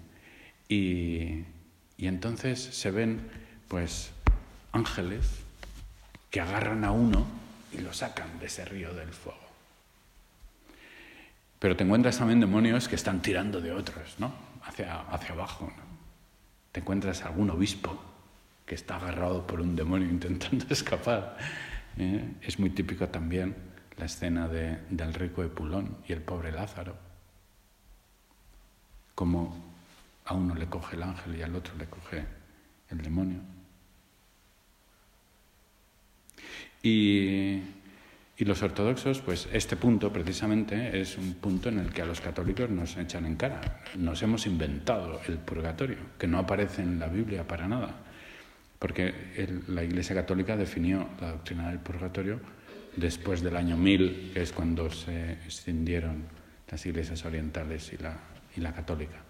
Y, 0.72 1.44
entonces 1.98 2.58
se 2.58 2.90
ven 2.90 3.28
pues 3.68 4.10
ángeles 4.72 5.40
que 6.30 6.40
agarran 6.40 6.84
a 6.84 6.92
uno 6.92 7.26
y 7.72 7.78
lo 7.78 7.92
sacan 7.92 8.38
de 8.40 8.46
ese 8.46 8.64
río 8.64 8.94
del 8.94 9.10
fuego. 9.10 9.38
Pero 11.58 11.76
te 11.76 11.84
encuentras 11.84 12.18
también 12.18 12.40
demonios 12.40 12.88
que 12.88 12.96
están 12.96 13.20
tirando 13.20 13.60
de 13.60 13.72
otros, 13.72 14.16
¿no? 14.18 14.32
Hacia, 14.64 15.00
hacia 15.02 15.34
abajo. 15.34 15.70
Te 16.72 16.80
encuentras 16.80 17.22
algún 17.22 17.50
obispo 17.50 18.02
que 18.64 18.74
está 18.74 18.96
agarrado 18.96 19.46
por 19.46 19.60
un 19.60 19.76
demonio 19.76 20.08
intentando 20.08 20.64
escapar. 20.70 21.36
¿eh? 21.98 22.32
Es 22.40 22.58
muy 22.58 22.70
típico 22.70 23.08
también 23.08 23.54
la 23.98 24.06
escena 24.06 24.48
de, 24.48 24.78
del 24.88 25.12
rico 25.12 25.44
Epulón 25.44 25.98
y 26.08 26.14
el 26.14 26.22
pobre 26.22 26.50
Lázaro. 26.50 26.96
Como 29.14 29.71
a 30.24 30.34
uno 30.34 30.54
le 30.54 30.66
coge 30.66 30.96
el 30.96 31.02
ángel 31.02 31.36
y 31.36 31.42
al 31.42 31.54
otro 31.54 31.74
le 31.76 31.86
coge 31.86 32.24
el 32.90 32.98
demonio. 33.02 33.40
Y, 36.82 37.62
los 38.38 38.60
ortodoxos, 38.60 39.20
pues 39.20 39.48
este 39.52 39.76
punto 39.76 40.12
precisamente 40.12 41.00
es 41.00 41.16
un 41.16 41.34
punto 41.34 41.68
en 41.68 41.78
el 41.78 41.92
que 41.92 42.02
a 42.02 42.04
los 42.04 42.20
católicos 42.20 42.68
nos 42.68 42.96
echan 42.96 43.24
en 43.24 43.36
cara. 43.36 43.82
Nos 43.96 44.20
hemos 44.22 44.46
inventado 44.46 45.20
el 45.28 45.38
purgatorio, 45.38 45.98
que 46.18 46.26
no 46.26 46.38
aparece 46.40 46.82
en 46.82 46.98
la 46.98 47.06
Biblia 47.06 47.46
para 47.46 47.68
nada 47.68 48.02
porque 48.82 49.14
la 49.68 49.84
Iglesia 49.84 50.12
Católica 50.12 50.56
definió 50.56 51.08
la 51.20 51.30
doctrina 51.30 51.68
del 51.68 51.78
purgatorio 51.78 52.40
después 52.96 53.40
del 53.40 53.54
año 53.54 53.76
1000, 53.76 54.32
que 54.34 54.42
es 54.42 54.50
cuando 54.50 54.90
se 54.90 55.34
extendieron 55.34 56.24
las 56.68 56.84
iglesias 56.84 57.24
orientales 57.24 57.92
y 57.92 57.98
la, 57.98 58.18
y 58.56 58.60
la 58.60 58.74
católica. 58.74 59.22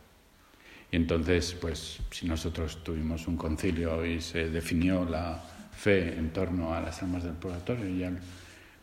Y 0.93 0.97
entonces, 0.97 1.57
pues, 1.59 2.01
si 2.11 2.27
nosotros 2.27 2.85
tuvimos 2.85 3.27
un 3.27 3.39
concilio 3.39 4.05
y 4.05 4.21
se 4.21 4.51
definió 4.51 5.07
la 5.07 5.43
fe 5.73 6.19
en 6.19 6.31
torno 6.35 6.75
a 6.75 6.83
las 6.83 7.03
almas 7.03 7.25
del 7.25 7.33
purgatorio, 7.33 7.89
ya, 7.89 8.13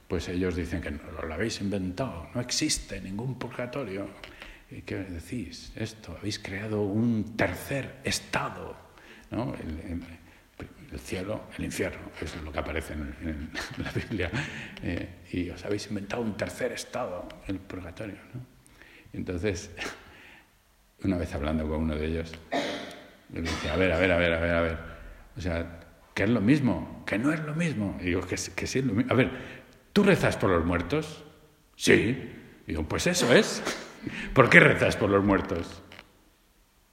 pues 0.08 0.28
ellos 0.28 0.56
dicen 0.56 0.82
que 0.82 0.90
no, 0.90 1.00
lo 1.22 1.34
habéis 1.34 1.62
inventado, 1.62 2.28
no 2.34 2.42
existe 2.42 3.00
ningún 3.00 3.38
purgatorio. 3.38 4.10
¿Y 4.72 4.82
qué 4.82 4.96
decís? 4.96 5.72
Esto, 5.76 6.18
habéis 6.18 6.40
creado 6.40 6.82
un 6.82 7.38
tercer 7.38 8.00
estado, 8.04 8.76
¿no? 9.30 9.54
el 10.92 11.00
cielo, 11.00 11.44
el 11.58 11.66
infierno, 11.66 12.10
eso 12.20 12.38
es 12.38 12.44
lo 12.44 12.52
que 12.52 12.60
aparece 12.60 12.94
en, 12.94 13.52
la 13.78 13.92
Biblia, 13.92 14.32
eh, 14.82 15.10
y 15.32 15.50
os 15.52 15.64
habéis 15.64 15.88
inventado 15.88 16.24
un 16.24 16.36
tercer 16.36 16.72
estado, 16.72 17.30
el 17.48 17.60
purgatorio. 17.60 18.18
¿no? 18.34 18.42
entonces, 19.14 19.70
una 21.04 21.18
vez 21.18 21.34
hablando 21.34 21.68
con 21.68 21.82
uno 21.82 21.96
de 21.96 22.06
ellos, 22.06 22.32
le 23.34 23.42
dije, 23.42 23.70
a 23.70 23.76
ver, 23.76 23.92
a 23.92 23.98
ver, 23.98 24.12
a 24.12 24.18
ver, 24.18 24.34
a 24.34 24.40
ver, 24.40 24.54
a 24.54 24.62
ver, 24.62 24.78
o 25.38 25.42
sea, 25.42 25.80
que 26.14 26.24
es 26.24 26.30
lo 26.30 26.42
mismo, 26.42 27.04
que 27.06 27.18
no 27.18 27.32
es 27.32 27.40
lo 27.42 27.56
mismo. 27.56 27.98
Y 28.02 28.06
digo, 28.06 28.22
que, 28.22 28.36
que 28.56 28.68
sí 28.68 28.80
es 28.80 28.86
lo 28.86 28.94
mismo. 28.94 29.12
A 29.12 29.16
ver, 29.16 29.32
¿tú 29.94 30.04
rezas 30.04 30.38
por 30.38 30.50
los 30.50 30.66
muertos? 30.66 31.24
Sí. 31.76 32.34
Y 32.66 32.72
digo, 32.72 32.84
pues 32.84 33.08
eso 33.08 33.34
es. 33.34 33.64
¿Por 34.34 34.50
qué 34.50 34.60
rezas 34.60 34.96
por 34.98 35.10
los 35.10 35.24
muertos? 35.24 35.82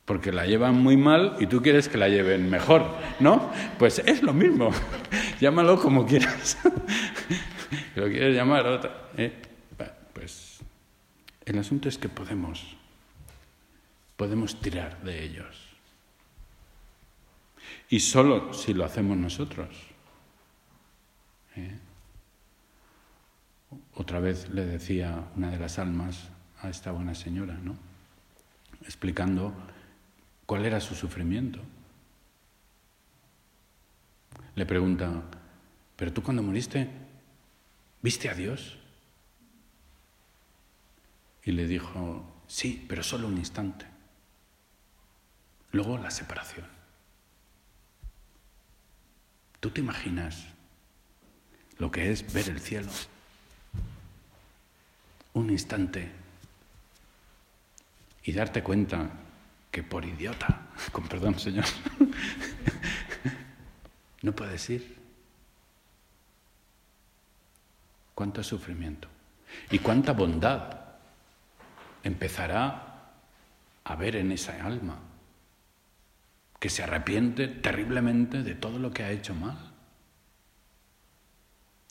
porque 0.06 0.30
la 0.30 0.46
llevan 0.46 0.80
muy 0.80 0.96
mal 0.96 1.36
y 1.40 1.46
tú 1.48 1.60
quieres 1.60 1.88
que 1.88 1.98
la 1.98 2.08
lleven 2.08 2.48
mejor, 2.48 2.86
¿no? 3.18 3.50
Pues 3.76 3.98
es 3.98 4.22
lo 4.22 4.32
mismo, 4.32 4.70
llámalo 5.40 5.78
como 5.82 6.06
quieras. 6.06 6.56
lo 7.96 8.06
quieres 8.06 8.34
llamar 8.34 8.66
otra. 8.68 9.10
¿eh? 9.18 9.32
Pues 10.14 10.60
el 11.44 11.58
asunto 11.58 11.88
es 11.88 11.98
que 11.98 12.08
podemos, 12.08 12.75
podemos 14.16 14.60
tirar 14.60 15.02
de 15.02 15.24
ellos. 15.24 15.56
Y 17.88 18.00
solo 18.00 18.52
si 18.52 18.74
lo 18.74 18.84
hacemos 18.84 19.16
nosotros. 19.16 19.68
¿eh? 21.56 21.78
Otra 23.94 24.20
vez 24.20 24.48
le 24.50 24.64
decía 24.64 25.28
una 25.36 25.50
de 25.50 25.58
las 25.58 25.78
almas 25.78 26.28
a 26.60 26.68
esta 26.68 26.90
buena 26.92 27.14
señora, 27.14 27.54
¿no? 27.54 27.76
Explicando 28.82 29.52
¿Cuál 30.46 30.64
era 30.64 30.80
su 30.80 30.94
sufrimiento? 30.94 31.58
Le 34.54 34.64
pregunta, 34.64 35.24
¿pero 35.96 36.12
tú 36.12 36.22
cuando 36.22 36.42
moriste, 36.42 36.88
viste 38.00 38.30
a 38.30 38.34
Dios? 38.34 38.78
Y 41.44 41.50
le 41.50 41.66
dijo, 41.66 42.24
sí, 42.46 42.84
pero 42.88 43.02
solo 43.02 43.26
un 43.26 43.36
instante. 43.38 43.86
Luego 45.76 45.98
la 45.98 46.10
separación. 46.10 46.64
¿Tú 49.60 49.68
te 49.68 49.82
imaginas 49.82 50.46
lo 51.76 51.90
que 51.90 52.10
es 52.10 52.32
ver 52.32 52.48
el 52.48 52.60
cielo? 52.60 52.88
Un 55.34 55.50
instante 55.50 56.10
y 58.24 58.32
darte 58.32 58.62
cuenta 58.62 59.10
que 59.70 59.82
por 59.82 60.06
idiota, 60.06 60.62
con 60.92 61.06
perdón 61.08 61.38
señor, 61.38 61.66
no 64.22 64.32
puedes 64.32 64.70
ir. 64.70 64.96
Cuánto 68.14 68.42
sufrimiento 68.42 69.08
y 69.70 69.78
cuánta 69.80 70.12
bondad 70.12 70.80
empezará 72.02 73.10
a 73.84 73.96
ver 73.96 74.16
en 74.16 74.32
esa 74.32 74.64
alma 74.64 74.98
que 76.58 76.70
se 76.70 76.82
arrepiente 76.82 77.48
terriblemente 77.48 78.42
de 78.42 78.54
todo 78.54 78.78
lo 78.78 78.92
que 78.92 79.02
ha 79.02 79.10
hecho 79.10 79.34
mal, 79.34 79.58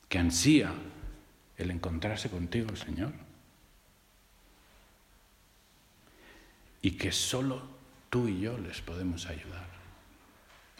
que 0.08 0.18
ansía 0.18 0.72
el 1.56 1.70
encontrarse 1.70 2.30
contigo, 2.30 2.74
Señor, 2.76 3.12
y 6.82 6.92
que 6.92 7.12
solo 7.12 7.62
tú 8.10 8.28
y 8.28 8.40
yo 8.40 8.58
les 8.58 8.80
podemos 8.80 9.26
ayudar 9.26 9.66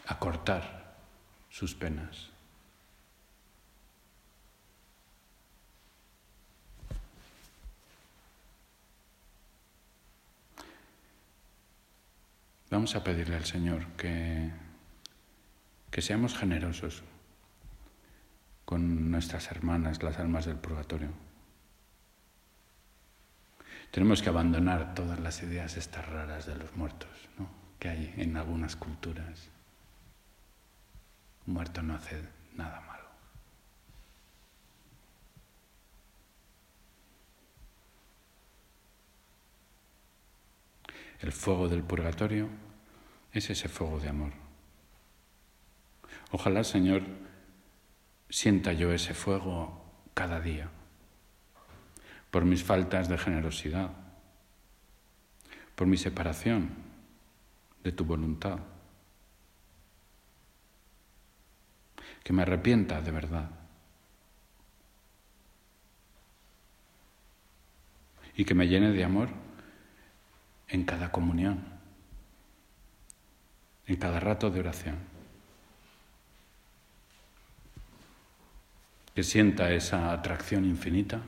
a 0.07 0.19
cortar 0.19 0.97
sus 1.51 1.75
penas. 1.75 2.31
Vamos 12.71 12.97
a 12.97 13.05
pedirle 13.05 13.37
al 13.37 13.45
Señor 13.45 13.87
que, 13.97 14.51
que 15.91 16.03
seamos 16.03 16.37
generosos 16.37 17.03
con 18.65 19.11
nuestras 19.13 19.51
hermanas, 19.53 20.03
las 20.03 20.19
almas 20.19 20.47
del 20.47 20.57
purgatorio. 20.57 21.11
Tenemos 23.93 24.21
que 24.21 24.29
abandonar 24.29 24.95
todas 24.95 25.21
las 25.21 25.43
ideas 25.43 25.77
estas 25.77 26.07
raras 26.07 26.47
de 26.47 26.57
los 26.57 26.77
muertos 26.77 27.09
¿no? 27.39 27.49
que 27.79 27.89
hay 27.89 28.15
en 28.17 28.37
algunas 28.37 28.75
culturas. 28.75 29.49
Un 31.47 31.55
muerto 31.55 31.83
no 31.83 31.95
hace 31.95 32.21
nada 32.57 32.81
malo. 32.81 32.96
El 41.21 41.33
fuego 41.33 41.69
del 41.69 41.83
purgatorio 41.83 42.49
es 43.33 43.51
ese 43.51 43.69
fuego 43.69 43.99
de 43.99 44.09
amor. 44.09 44.33
Ojalá, 46.31 46.65
Señor, 46.65 47.03
sienta 48.29 48.73
yo 48.73 48.93
ese 48.93 49.15
fuego 49.15 49.83
cada 50.15 50.41
día 50.41 50.71
por 52.31 52.45
mis 52.45 52.63
faltas 52.63 53.09
de 53.09 53.17
generosidad, 53.17 53.91
por 55.75 55.87
mi 55.87 55.97
separación 55.97 56.71
de 57.83 57.93
tu 57.93 58.05
voluntad. 58.05 58.59
Que 62.23 62.33
me 62.33 62.43
arrepienta 62.43 63.01
de 63.01 63.11
verdad. 63.11 63.51
Y 68.37 68.45
que 68.45 68.55
me 68.55 68.69
llene 68.69 68.91
de 68.91 69.05
amor 69.05 69.46
en 70.69 70.85
cada 70.85 71.11
comunión, 71.13 71.65
en 73.87 73.97
cada 73.97 74.21
rato 74.21 74.51
de 74.51 74.61
oración. 74.61 74.97
Que 79.15 79.23
sienta 79.23 79.71
esa 79.73 80.13
atracción 80.13 80.65
infinita 80.65 81.23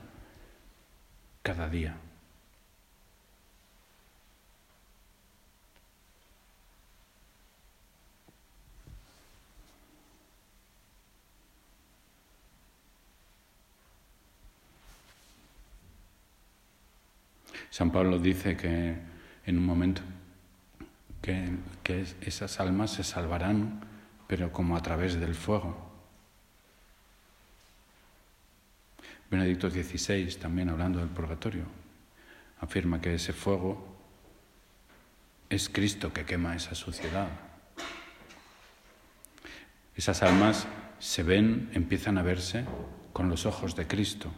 cada 1.41 1.69
día. 1.69 1.95
San 17.71 17.91
Pablo 17.91 18.19
dice 18.19 18.57
que 18.57 19.18
en 19.45 19.57
un 19.57 19.65
momento, 19.65 20.01
que, 21.21 21.57
esas 22.21 22.59
almas 22.59 22.91
se 22.91 23.03
salvarán, 23.03 23.81
pero 24.27 24.51
como 24.51 24.77
a 24.77 24.81
través 24.81 25.19
del 25.19 25.35
fuego. 25.35 25.89
Benedicto 29.29 29.69
XVI, 29.69 30.35
también 30.35 30.69
hablando 30.69 30.99
del 30.99 31.09
purgatorio, 31.09 31.63
afirma 32.61 33.01
que 33.01 33.13
ese 33.15 33.33
fuego 33.33 33.85
es 35.49 35.69
Cristo 35.69 36.13
que 36.13 36.25
quema 36.25 36.55
esa 36.55 36.75
suciedad. 36.75 37.27
Esas 39.95 40.23
almas 40.23 40.67
se 40.99 41.23
ven, 41.23 41.69
empiezan 41.73 42.17
a 42.17 42.23
verse 42.23 42.65
con 43.13 43.29
los 43.29 43.45
ojos 43.45 43.75
de 43.75 43.87
Cristo. 43.87 44.31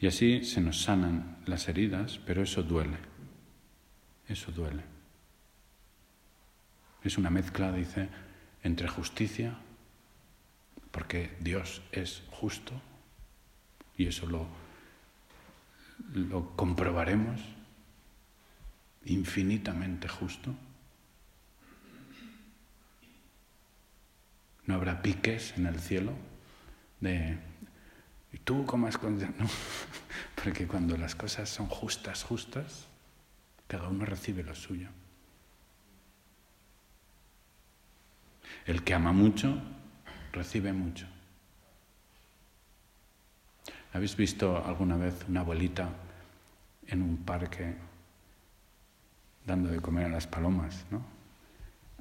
Y 0.00 0.06
así 0.06 0.44
se 0.44 0.62
nos 0.62 0.82
sanan 0.82 1.36
las 1.44 1.68
heridas, 1.68 2.18
pero 2.24 2.42
eso 2.42 2.62
duele. 2.62 2.96
Eso 4.28 4.50
duele. 4.50 4.82
Es 7.04 7.18
una 7.18 7.28
mezcla, 7.28 7.70
dice, 7.70 8.08
entre 8.62 8.88
justicia, 8.88 9.58
porque 10.90 11.36
Dios 11.40 11.82
es 11.92 12.22
justo, 12.30 12.72
y 13.96 14.06
eso 14.06 14.26
lo, 14.26 14.46
lo 16.14 16.56
comprobaremos, 16.56 17.42
infinitamente 19.04 20.08
justo. 20.08 20.54
No 24.66 24.74
habrá 24.74 25.02
piques 25.02 25.54
en 25.58 25.66
el 25.66 25.78
cielo 25.78 26.12
de 27.00 27.38
¿Y 28.32 28.38
tú 28.38 28.64
cómo 28.66 28.86
has 28.86 28.98
No, 29.02 29.48
porque 30.42 30.66
cuando 30.66 30.96
las 30.96 31.14
cosas 31.14 31.48
son 31.48 31.66
justas, 31.66 32.22
justas, 32.22 32.86
cada 33.66 33.88
uno 33.88 34.04
recibe 34.04 34.42
lo 34.42 34.54
suyo. 34.54 34.88
El 38.66 38.84
que 38.84 38.94
ama 38.94 39.12
mucho, 39.12 39.60
recibe 40.32 40.72
mucho. 40.72 41.06
¿Habéis 43.92 44.16
visto 44.16 44.64
alguna 44.64 44.96
vez 44.96 45.14
una 45.28 45.40
abuelita 45.40 45.88
en 46.86 47.02
un 47.02 47.16
parque 47.18 47.74
dando 49.44 49.70
de 49.70 49.80
comer 49.80 50.06
a 50.06 50.10
las 50.10 50.26
palomas? 50.26 50.84
¿no? 50.90 51.04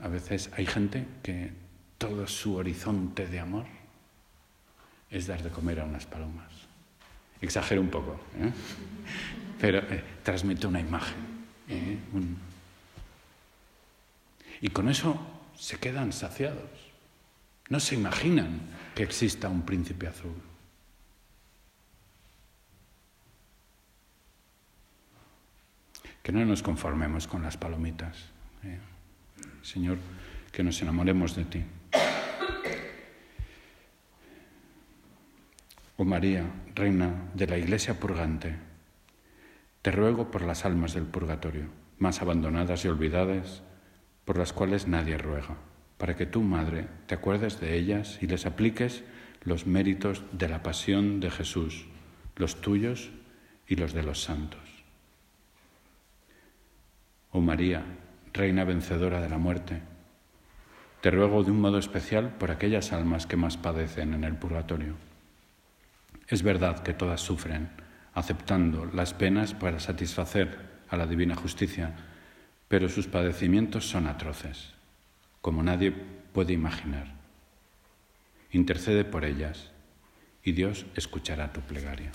A 0.01 0.07
veces 0.07 0.51
hay 0.55 0.67
gente 0.67 1.07
que 1.23 1.51
todo 1.97 2.27
su 2.27 2.55
horizonte 2.55 3.27
de 3.27 3.39
amor 3.39 3.78
es 5.09 5.27
dar 5.27 5.41
de 5.41 5.49
comer 5.49 5.79
a 5.79 5.85
unas 5.85 6.05
palomas. 6.05 6.51
Exagero 7.41 7.81
un 7.81 7.89
poco, 7.89 8.19
¿eh? 8.37 8.51
pero 9.59 9.79
eh, 9.79 10.03
transmite 10.23 10.67
una 10.67 10.79
imagen. 10.79 11.15
¿eh? 11.67 11.97
Y 14.61 14.69
con 14.69 14.89
eso 14.89 15.19
se 15.57 15.77
quedan 15.77 16.11
saciados. 16.11 16.69
No 17.69 17.79
se 17.79 17.95
imaginan 17.95 18.59
que 18.95 19.03
exista 19.03 19.47
un 19.47 19.61
príncipe 19.61 20.07
azul. 20.07 20.35
Que 26.21 26.31
no 26.31 26.43
nos 26.45 26.61
conformemos 26.61 27.27
con 27.27 27.41
las 27.41 27.57
palomitas. 27.57 28.17
Señor, 29.63 29.97
que 30.51 30.63
nos 30.63 30.81
enamoremos 30.81 31.35
de 31.35 31.45
ti. 31.45 31.63
Oh 36.01 36.05
María, 36.05 36.49
Reina 36.75 37.29
de 37.33 37.45
la 37.45 37.57
Iglesia 37.57 37.99
purgante, 37.99 38.55
te 39.81 39.91
ruego 39.91 40.31
por 40.31 40.43
las 40.43 40.63
almas 40.63 40.93
del 40.93 41.03
purgatorio, 41.03 41.65
más 41.97 42.21
abandonadas 42.21 42.85
y 42.85 42.87
olvidadas, 42.87 43.63
por 44.23 44.37
las 44.37 44.53
cuales 44.53 44.87
nadie 44.87 45.17
ruega, 45.17 45.57
para 45.97 46.15
que 46.15 46.25
tú, 46.25 46.41
Madre, 46.41 46.87
te 47.05 47.15
acuerdes 47.15 47.59
de 47.59 47.75
ellas 47.75 48.17
y 48.21 48.27
les 48.27 48.45
apliques 48.45 49.03
los 49.43 49.67
méritos 49.67 50.23
de 50.31 50.47
la 50.47 50.63
pasión 50.63 51.19
de 51.19 51.31
Jesús, 51.31 51.85
los 52.37 52.61
tuyos 52.61 53.11
y 53.67 53.75
los 53.75 53.91
de 53.91 54.03
los 54.03 54.23
santos. 54.23 54.85
Oh 57.31 57.41
María, 57.41 57.83
Reina 58.31 58.63
vencedora 58.63 59.19
de 59.19 59.27
la 59.27 59.37
muerte, 59.37 59.81
te 61.01 61.11
ruego 61.11 61.43
de 61.43 61.51
un 61.51 61.59
modo 61.59 61.77
especial 61.77 62.37
por 62.37 62.51
aquellas 62.51 62.93
almas 62.93 63.27
que 63.27 63.35
más 63.35 63.57
padecen 63.57 64.13
en 64.13 64.23
el 64.23 64.37
purgatorio 64.37 65.08
es 66.29 66.43
verdad 66.43 66.83
que 66.83 66.93
todas 66.93 67.21
sufren 67.21 67.69
aceptando 68.13 68.85
las 68.85 69.13
penas 69.13 69.53
para 69.53 69.79
satisfacer 69.79 70.57
a 70.89 70.97
la 70.97 71.07
divina 71.07 71.35
justicia, 71.35 71.95
pero 72.67 72.89
sus 72.89 73.07
padecimientos 73.07 73.87
son 73.87 74.07
atroces, 74.07 74.73
como 75.41 75.63
nadie 75.63 75.91
puede 76.33 76.53
imaginar. 76.53 77.13
Intercede 78.51 79.05
por 79.05 79.25
ellas 79.25 79.71
y 80.43 80.51
Dios 80.51 80.85
escuchará 80.95 81.53
tu 81.53 81.61
plegaria. 81.61 82.11